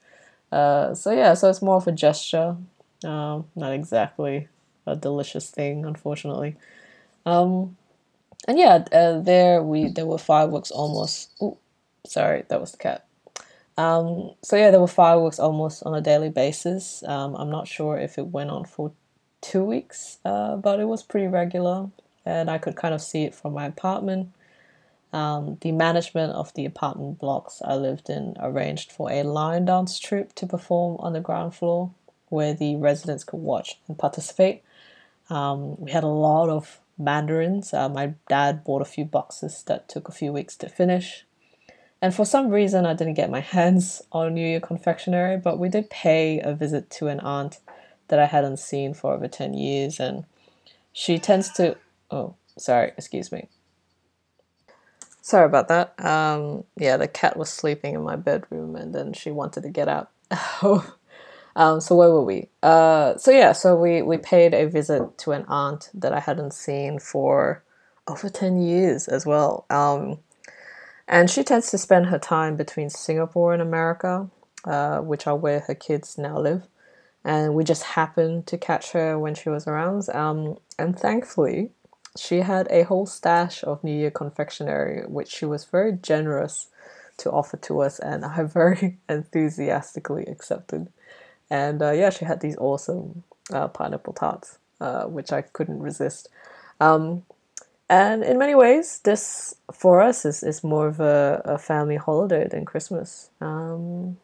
Uh, 0.51 0.93
so, 0.95 1.11
yeah, 1.11 1.33
so 1.33 1.49
it's 1.49 1.61
more 1.61 1.77
of 1.77 1.87
a 1.87 1.91
gesture, 1.91 2.57
um, 3.03 3.45
not 3.55 3.73
exactly 3.73 4.47
a 4.85 4.95
delicious 4.95 5.49
thing, 5.49 5.85
unfortunately. 5.85 6.55
Um, 7.25 7.77
and 8.47 8.57
yeah, 8.57 8.85
uh, 8.91 9.19
there 9.19 9.61
we 9.63 9.89
there 9.89 10.05
were 10.05 10.17
fireworks 10.17 10.71
almost. 10.71 11.31
Ooh, 11.41 11.57
sorry, 12.05 12.43
that 12.49 12.59
was 12.59 12.71
the 12.71 12.77
cat. 12.77 13.05
Um, 13.77 14.31
so 14.43 14.55
yeah, 14.55 14.69
there 14.71 14.79
were 14.79 14.87
fireworks 14.87 15.39
almost 15.39 15.83
on 15.83 15.95
a 15.95 16.01
daily 16.01 16.29
basis. 16.29 17.03
Um, 17.07 17.35
I'm 17.35 17.49
not 17.49 17.67
sure 17.67 17.97
if 17.97 18.17
it 18.17 18.27
went 18.27 18.51
on 18.51 18.65
for 18.65 18.91
two 19.41 19.63
weeks, 19.63 20.19
uh, 20.25 20.55
but 20.57 20.79
it 20.79 20.85
was 20.85 21.03
pretty 21.03 21.27
regular, 21.27 21.89
and 22.25 22.49
I 22.49 22.57
could 22.57 22.75
kind 22.75 22.93
of 22.93 23.01
see 23.01 23.23
it 23.23 23.35
from 23.35 23.53
my 23.53 23.65
apartment. 23.65 24.29
Um, 25.11 25.57
the 25.61 25.71
management 25.71 26.33
of 26.33 26.53
the 26.55 26.65
apartment 26.65 27.19
blocks 27.19 27.61
I 27.63 27.75
lived 27.75 28.09
in 28.09 28.35
arranged 28.39 28.91
for 28.91 29.11
a 29.11 29.23
lion 29.23 29.65
dance 29.65 29.99
troupe 29.99 30.33
to 30.35 30.47
perform 30.47 30.97
on 30.99 31.13
the 31.13 31.19
ground 31.19 31.53
floor, 31.55 31.91
where 32.29 32.53
the 32.53 32.75
residents 32.75 33.23
could 33.23 33.39
watch 33.39 33.79
and 33.87 33.97
participate. 33.97 34.63
Um, 35.29 35.79
we 35.79 35.91
had 35.91 36.03
a 36.03 36.07
lot 36.07 36.49
of 36.49 36.79
mandarins. 36.97 37.73
Uh, 37.73 37.89
my 37.89 38.13
dad 38.27 38.63
bought 38.63 38.81
a 38.81 38.85
few 38.85 39.05
boxes 39.05 39.63
that 39.67 39.89
took 39.89 40.07
a 40.07 40.13
few 40.13 40.31
weeks 40.31 40.55
to 40.57 40.69
finish. 40.69 41.25
And 42.01 42.13
for 42.13 42.25
some 42.25 42.49
reason, 42.49 42.85
I 42.85 42.93
didn't 42.93 43.13
get 43.13 43.29
my 43.29 43.39
hands 43.57 44.01
on 44.11 44.33
New 44.33 44.45
Year 44.45 44.59
confectionery, 44.59 45.37
but 45.37 45.59
we 45.59 45.69
did 45.69 45.89
pay 45.89 46.39
a 46.39 46.53
visit 46.53 46.89
to 46.91 47.07
an 47.07 47.19
aunt 47.21 47.59
that 48.09 48.19
I 48.19 48.25
hadn't 48.25 48.57
seen 48.57 48.93
for 48.93 49.13
over 49.13 49.27
10 49.27 49.53
years. 49.53 49.99
And 49.99 50.25
she 50.91 51.17
tends 51.19 51.51
to. 51.53 51.77
Oh, 52.11 52.35
sorry, 52.57 52.91
excuse 52.97 53.31
me. 53.31 53.49
Sorry 55.21 55.45
about 55.45 55.69
that. 55.69 55.97
Um, 56.03 56.65
yeah, 56.75 56.97
the 56.97 57.07
cat 57.07 57.37
was 57.37 57.49
sleeping 57.49 57.95
in 57.95 58.03
my 58.03 58.17
bedroom 58.17 58.75
and 58.75 58.93
then 58.93 59.13
she 59.13 59.31
wanted 59.31 59.63
to 59.63 59.69
get 59.69 59.87
out. 59.87 60.09
Um, 61.55 61.81
so 61.81 61.95
where 61.95 62.09
were 62.11 62.23
we? 62.23 62.49
Uh, 62.63 63.17
so 63.17 63.31
yeah, 63.31 63.51
so 63.51 63.75
we 63.75 64.01
we 64.01 64.17
paid 64.17 64.53
a 64.53 64.67
visit 64.67 65.17
to 65.19 65.31
an 65.33 65.45
aunt 65.47 65.89
that 65.93 66.13
I 66.13 66.19
hadn't 66.19 66.53
seen 66.53 66.99
for 66.99 67.63
over 68.07 68.29
ten 68.29 68.61
years 68.61 69.07
as 69.07 69.25
well. 69.25 69.65
Um, 69.69 70.19
and 71.07 71.29
she 71.29 71.43
tends 71.43 71.69
to 71.71 71.77
spend 71.77 72.07
her 72.07 72.19
time 72.19 72.55
between 72.55 72.89
Singapore 72.89 73.53
and 73.53 73.61
America, 73.61 74.29
uh, 74.65 74.99
which 74.99 75.27
are 75.27 75.35
where 75.35 75.61
her 75.61 75.75
kids 75.75 76.17
now 76.17 76.39
live. 76.39 76.63
And 77.23 77.55
we 77.55 77.63
just 77.63 77.83
happened 77.83 78.47
to 78.47 78.57
catch 78.57 78.91
her 78.93 79.19
when 79.19 79.35
she 79.35 79.49
was 79.49 79.67
around. 79.67 80.09
Um, 80.09 80.57
and 80.79 80.99
thankfully, 80.99 81.71
she 82.17 82.39
had 82.39 82.67
a 82.69 82.83
whole 82.83 83.05
stash 83.05 83.63
of 83.63 83.83
New 83.83 83.95
Year 83.95 84.11
confectionery, 84.11 85.03
which 85.07 85.29
she 85.29 85.45
was 85.45 85.65
very 85.65 85.93
generous 85.93 86.67
to 87.17 87.31
offer 87.31 87.57
to 87.57 87.81
us, 87.81 87.99
and 87.99 88.25
I 88.25 88.43
very 88.45 88.99
enthusiastically 89.09 90.25
accepted. 90.25 90.89
And 91.53 91.83
uh, 91.83 91.91
yeah, 91.91 92.09
she 92.09 92.25
had 92.25 92.39
these 92.41 92.57
awesome 92.57 93.21
uh, 93.53 93.67
pineapple 93.67 94.13
tarts, 94.13 94.57
uh, 94.81 95.03
which 95.03 95.31
I 95.31 95.43
couldn't 95.43 95.83
resist. 95.83 96.27
Um, 96.79 97.25
and 97.87 98.23
in 98.23 98.39
many 98.39 98.55
ways, 98.55 99.01
this 99.03 99.53
for 99.71 100.01
us 100.01 100.25
is, 100.25 100.41
is 100.41 100.63
more 100.63 100.87
of 100.87 100.99
a, 100.99 101.43
a 101.45 101.59
family 101.59 101.97
holiday 101.97 102.47
than 102.47 102.65
Christmas. 102.65 103.29
Um, 103.39 104.17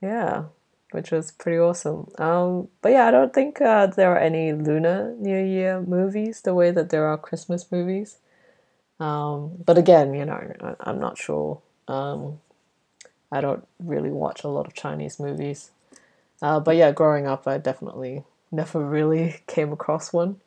yeah, 0.00 0.44
which 0.92 1.10
was 1.10 1.30
pretty 1.30 1.58
awesome. 1.58 2.10
Um, 2.16 2.68
but 2.80 2.92
yeah, 2.92 3.06
I 3.06 3.10
don't 3.10 3.34
think 3.34 3.60
uh, 3.60 3.88
there 3.88 4.10
are 4.10 4.18
any 4.18 4.54
Lunar 4.54 5.14
New 5.18 5.44
Year 5.44 5.82
movies 5.82 6.40
the 6.40 6.54
way 6.54 6.70
that 6.70 6.88
there 6.88 7.04
are 7.04 7.18
Christmas 7.18 7.70
movies. 7.70 8.16
Um, 8.98 9.62
but 9.66 9.76
again, 9.76 10.14
you 10.14 10.24
know, 10.24 10.76
I, 10.80 10.88
am 10.88 11.00
not 11.00 11.18
sure. 11.18 11.60
Um, 11.86 12.40
I 13.30 13.42
don't 13.42 13.68
really 13.78 14.10
watch 14.10 14.42
a 14.42 14.48
lot 14.48 14.66
of 14.66 14.72
Chinese 14.72 15.20
movies. 15.20 15.70
Uh, 16.42 16.60
but 16.60 16.76
yeah, 16.76 16.90
growing 16.92 17.26
up, 17.26 17.46
I 17.46 17.58
definitely 17.58 18.24
never 18.50 18.84
really 18.84 19.40
came 19.46 19.72
across 19.72 20.12
one. 20.12 20.40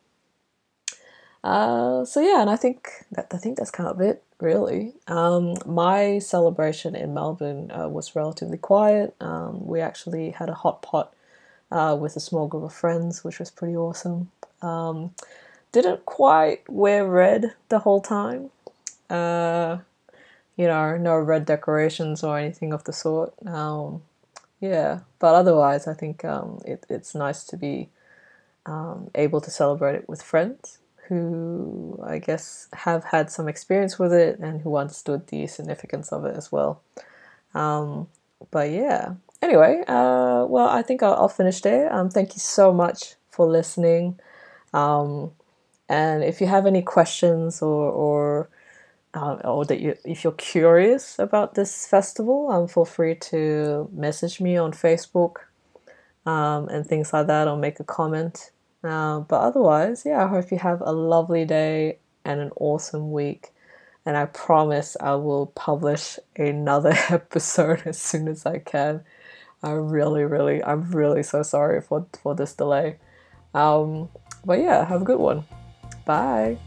Uh, 1.44 2.06
so 2.06 2.22
yeah, 2.22 2.42
and 2.42 2.50
I 2.50 2.56
think 2.56 2.90
that 3.12 3.28
I 3.32 3.38
think 3.38 3.58
that's 3.58 3.72
kind 3.72 3.90
of 3.90 4.00
it, 4.00 4.24
really. 4.40 4.94
Um, 5.08 5.56
my 5.66 6.20
celebration 6.20 6.96
in 6.96 7.14
Melbourne 7.14 7.70
uh, 7.72 7.90
was 7.90 8.16
relatively 8.16 8.58
quiet. 8.58 9.14
Um, 9.20 9.66
we 9.68 9.82
actually 9.82 10.32
had 10.32 10.50
a 10.50 10.54
hot 10.54 10.82
pot 10.82 11.14
uh, 11.70 11.98
with 12.00 12.16
a 12.16 12.22
small 12.22 12.48
group 12.48 12.64
of 12.64 12.74
friends, 12.74 13.24
which 13.24 13.40
was 13.40 13.52
pretty 13.52 13.76
awesome. 13.76 14.32
Um, 14.62 15.12
didn't 15.74 16.06
quite 16.06 16.70
wear 16.70 17.06
red 17.06 17.56
the 17.68 17.80
whole 17.80 18.00
time. 18.00 18.52
Uh, 19.10 19.80
you 20.56 20.68
know, 20.68 20.98
no 20.98 21.18
red 21.18 21.46
decorations 21.46 22.24
or 22.24 22.38
anything 22.38 22.72
of 22.72 22.86
the 22.86 22.94
sort. 22.94 23.34
Yeah, 24.64 25.02
but 25.20 25.36
otherwise, 25.36 25.88
I 25.88 25.94
think 25.94 26.24
um, 26.24 26.62
it, 26.66 26.86
it's 26.90 27.14
nice 27.14 27.44
to 27.48 27.58
be 27.58 27.90
um, 28.66 29.12
able 29.14 29.42
to 29.42 29.52
celebrate 29.52 29.96
it 29.96 30.08
with 30.08 30.22
friends 30.22 30.78
who 31.10 32.00
I 32.02 32.20
guess 32.20 32.70
have 32.72 33.04
had 33.04 33.30
some 33.30 33.50
experience 33.50 34.00
with 34.00 34.14
it 34.14 34.40
and 34.40 34.62
who 34.62 34.78
understood 34.78 35.28
the 35.28 35.48
significance 35.48 36.14
of 36.14 36.24
it 36.24 36.38
as 36.38 36.50
well. 36.50 36.82
Um, 37.54 38.08
but 38.52 38.72
yeah, 38.72 39.16
anyway, 39.42 39.84
uh, 39.86 40.46
well, 40.48 40.70
I 40.70 40.82
think 40.82 41.04
I'll, 41.04 41.16
I'll 41.16 41.28
finish 41.28 41.60
there. 41.60 41.92
Um, 41.94 42.10
thank 42.10 42.34
you 42.34 42.40
so 42.40 42.72
much 42.72 43.16
for 43.30 43.46
listening. 43.46 44.18
Um, 44.74 45.32
and 45.90 46.24
if 46.24 46.40
you 46.40 46.48
have 46.48 46.66
any 46.66 46.82
questions 46.82 47.62
or, 47.62 47.92
or 47.92 48.50
uh, 49.14 49.36
or 49.44 49.66
that 49.66 49.80
you, 49.80 49.96
if 50.06 50.24
you're 50.24 50.34
curious 50.34 51.20
about 51.20 51.56
this 51.56 51.86
festival, 51.86 52.50
um, 52.52 52.68
feel 52.68 52.86
free 52.86 53.16
to 53.16 53.90
message 53.94 54.42
me 54.42 54.58
on 54.58 54.72
Facebook 54.72 55.38
um, 56.26 56.68
and 56.70 56.86
things 56.86 57.14
like 57.14 57.28
that, 57.28 57.48
or 57.48 57.58
make 57.58 57.80
a 57.80 57.84
comment. 57.84 58.52
Uh, 58.84 59.20
but 59.20 59.40
otherwise, 59.40 60.04
yeah, 60.06 60.26
I 60.26 60.28
hope 60.28 60.52
you 60.52 60.58
have 60.58 60.82
a 60.82 60.92
lovely 60.92 61.46
day 61.46 62.00
and 62.26 62.40
an 62.40 62.52
awesome 62.58 63.12
week. 63.12 63.52
And 64.06 64.18
I 64.18 64.26
promise 64.26 64.98
I 65.00 65.16
will 65.16 65.48
publish 65.48 66.20
another 66.36 66.94
episode 67.10 67.84
as 67.86 67.98
soon 67.98 68.28
as 68.28 68.46
I 68.46 68.60
can. 68.60 69.02
I 69.62 69.72
really, 69.72 70.26
really, 70.26 70.62
I'm 70.62 70.92
really 70.92 71.24
so 71.24 71.42
sorry 71.42 71.82
for, 71.82 72.06
for 72.22 72.36
this 72.36 72.54
delay. 72.54 72.98
Um, 73.54 74.10
but 74.44 74.60
yeah, 74.60 74.86
have 74.86 75.04
a 75.04 75.06
good 75.06 75.20
one. 75.20 75.46
Bye. 76.06 76.58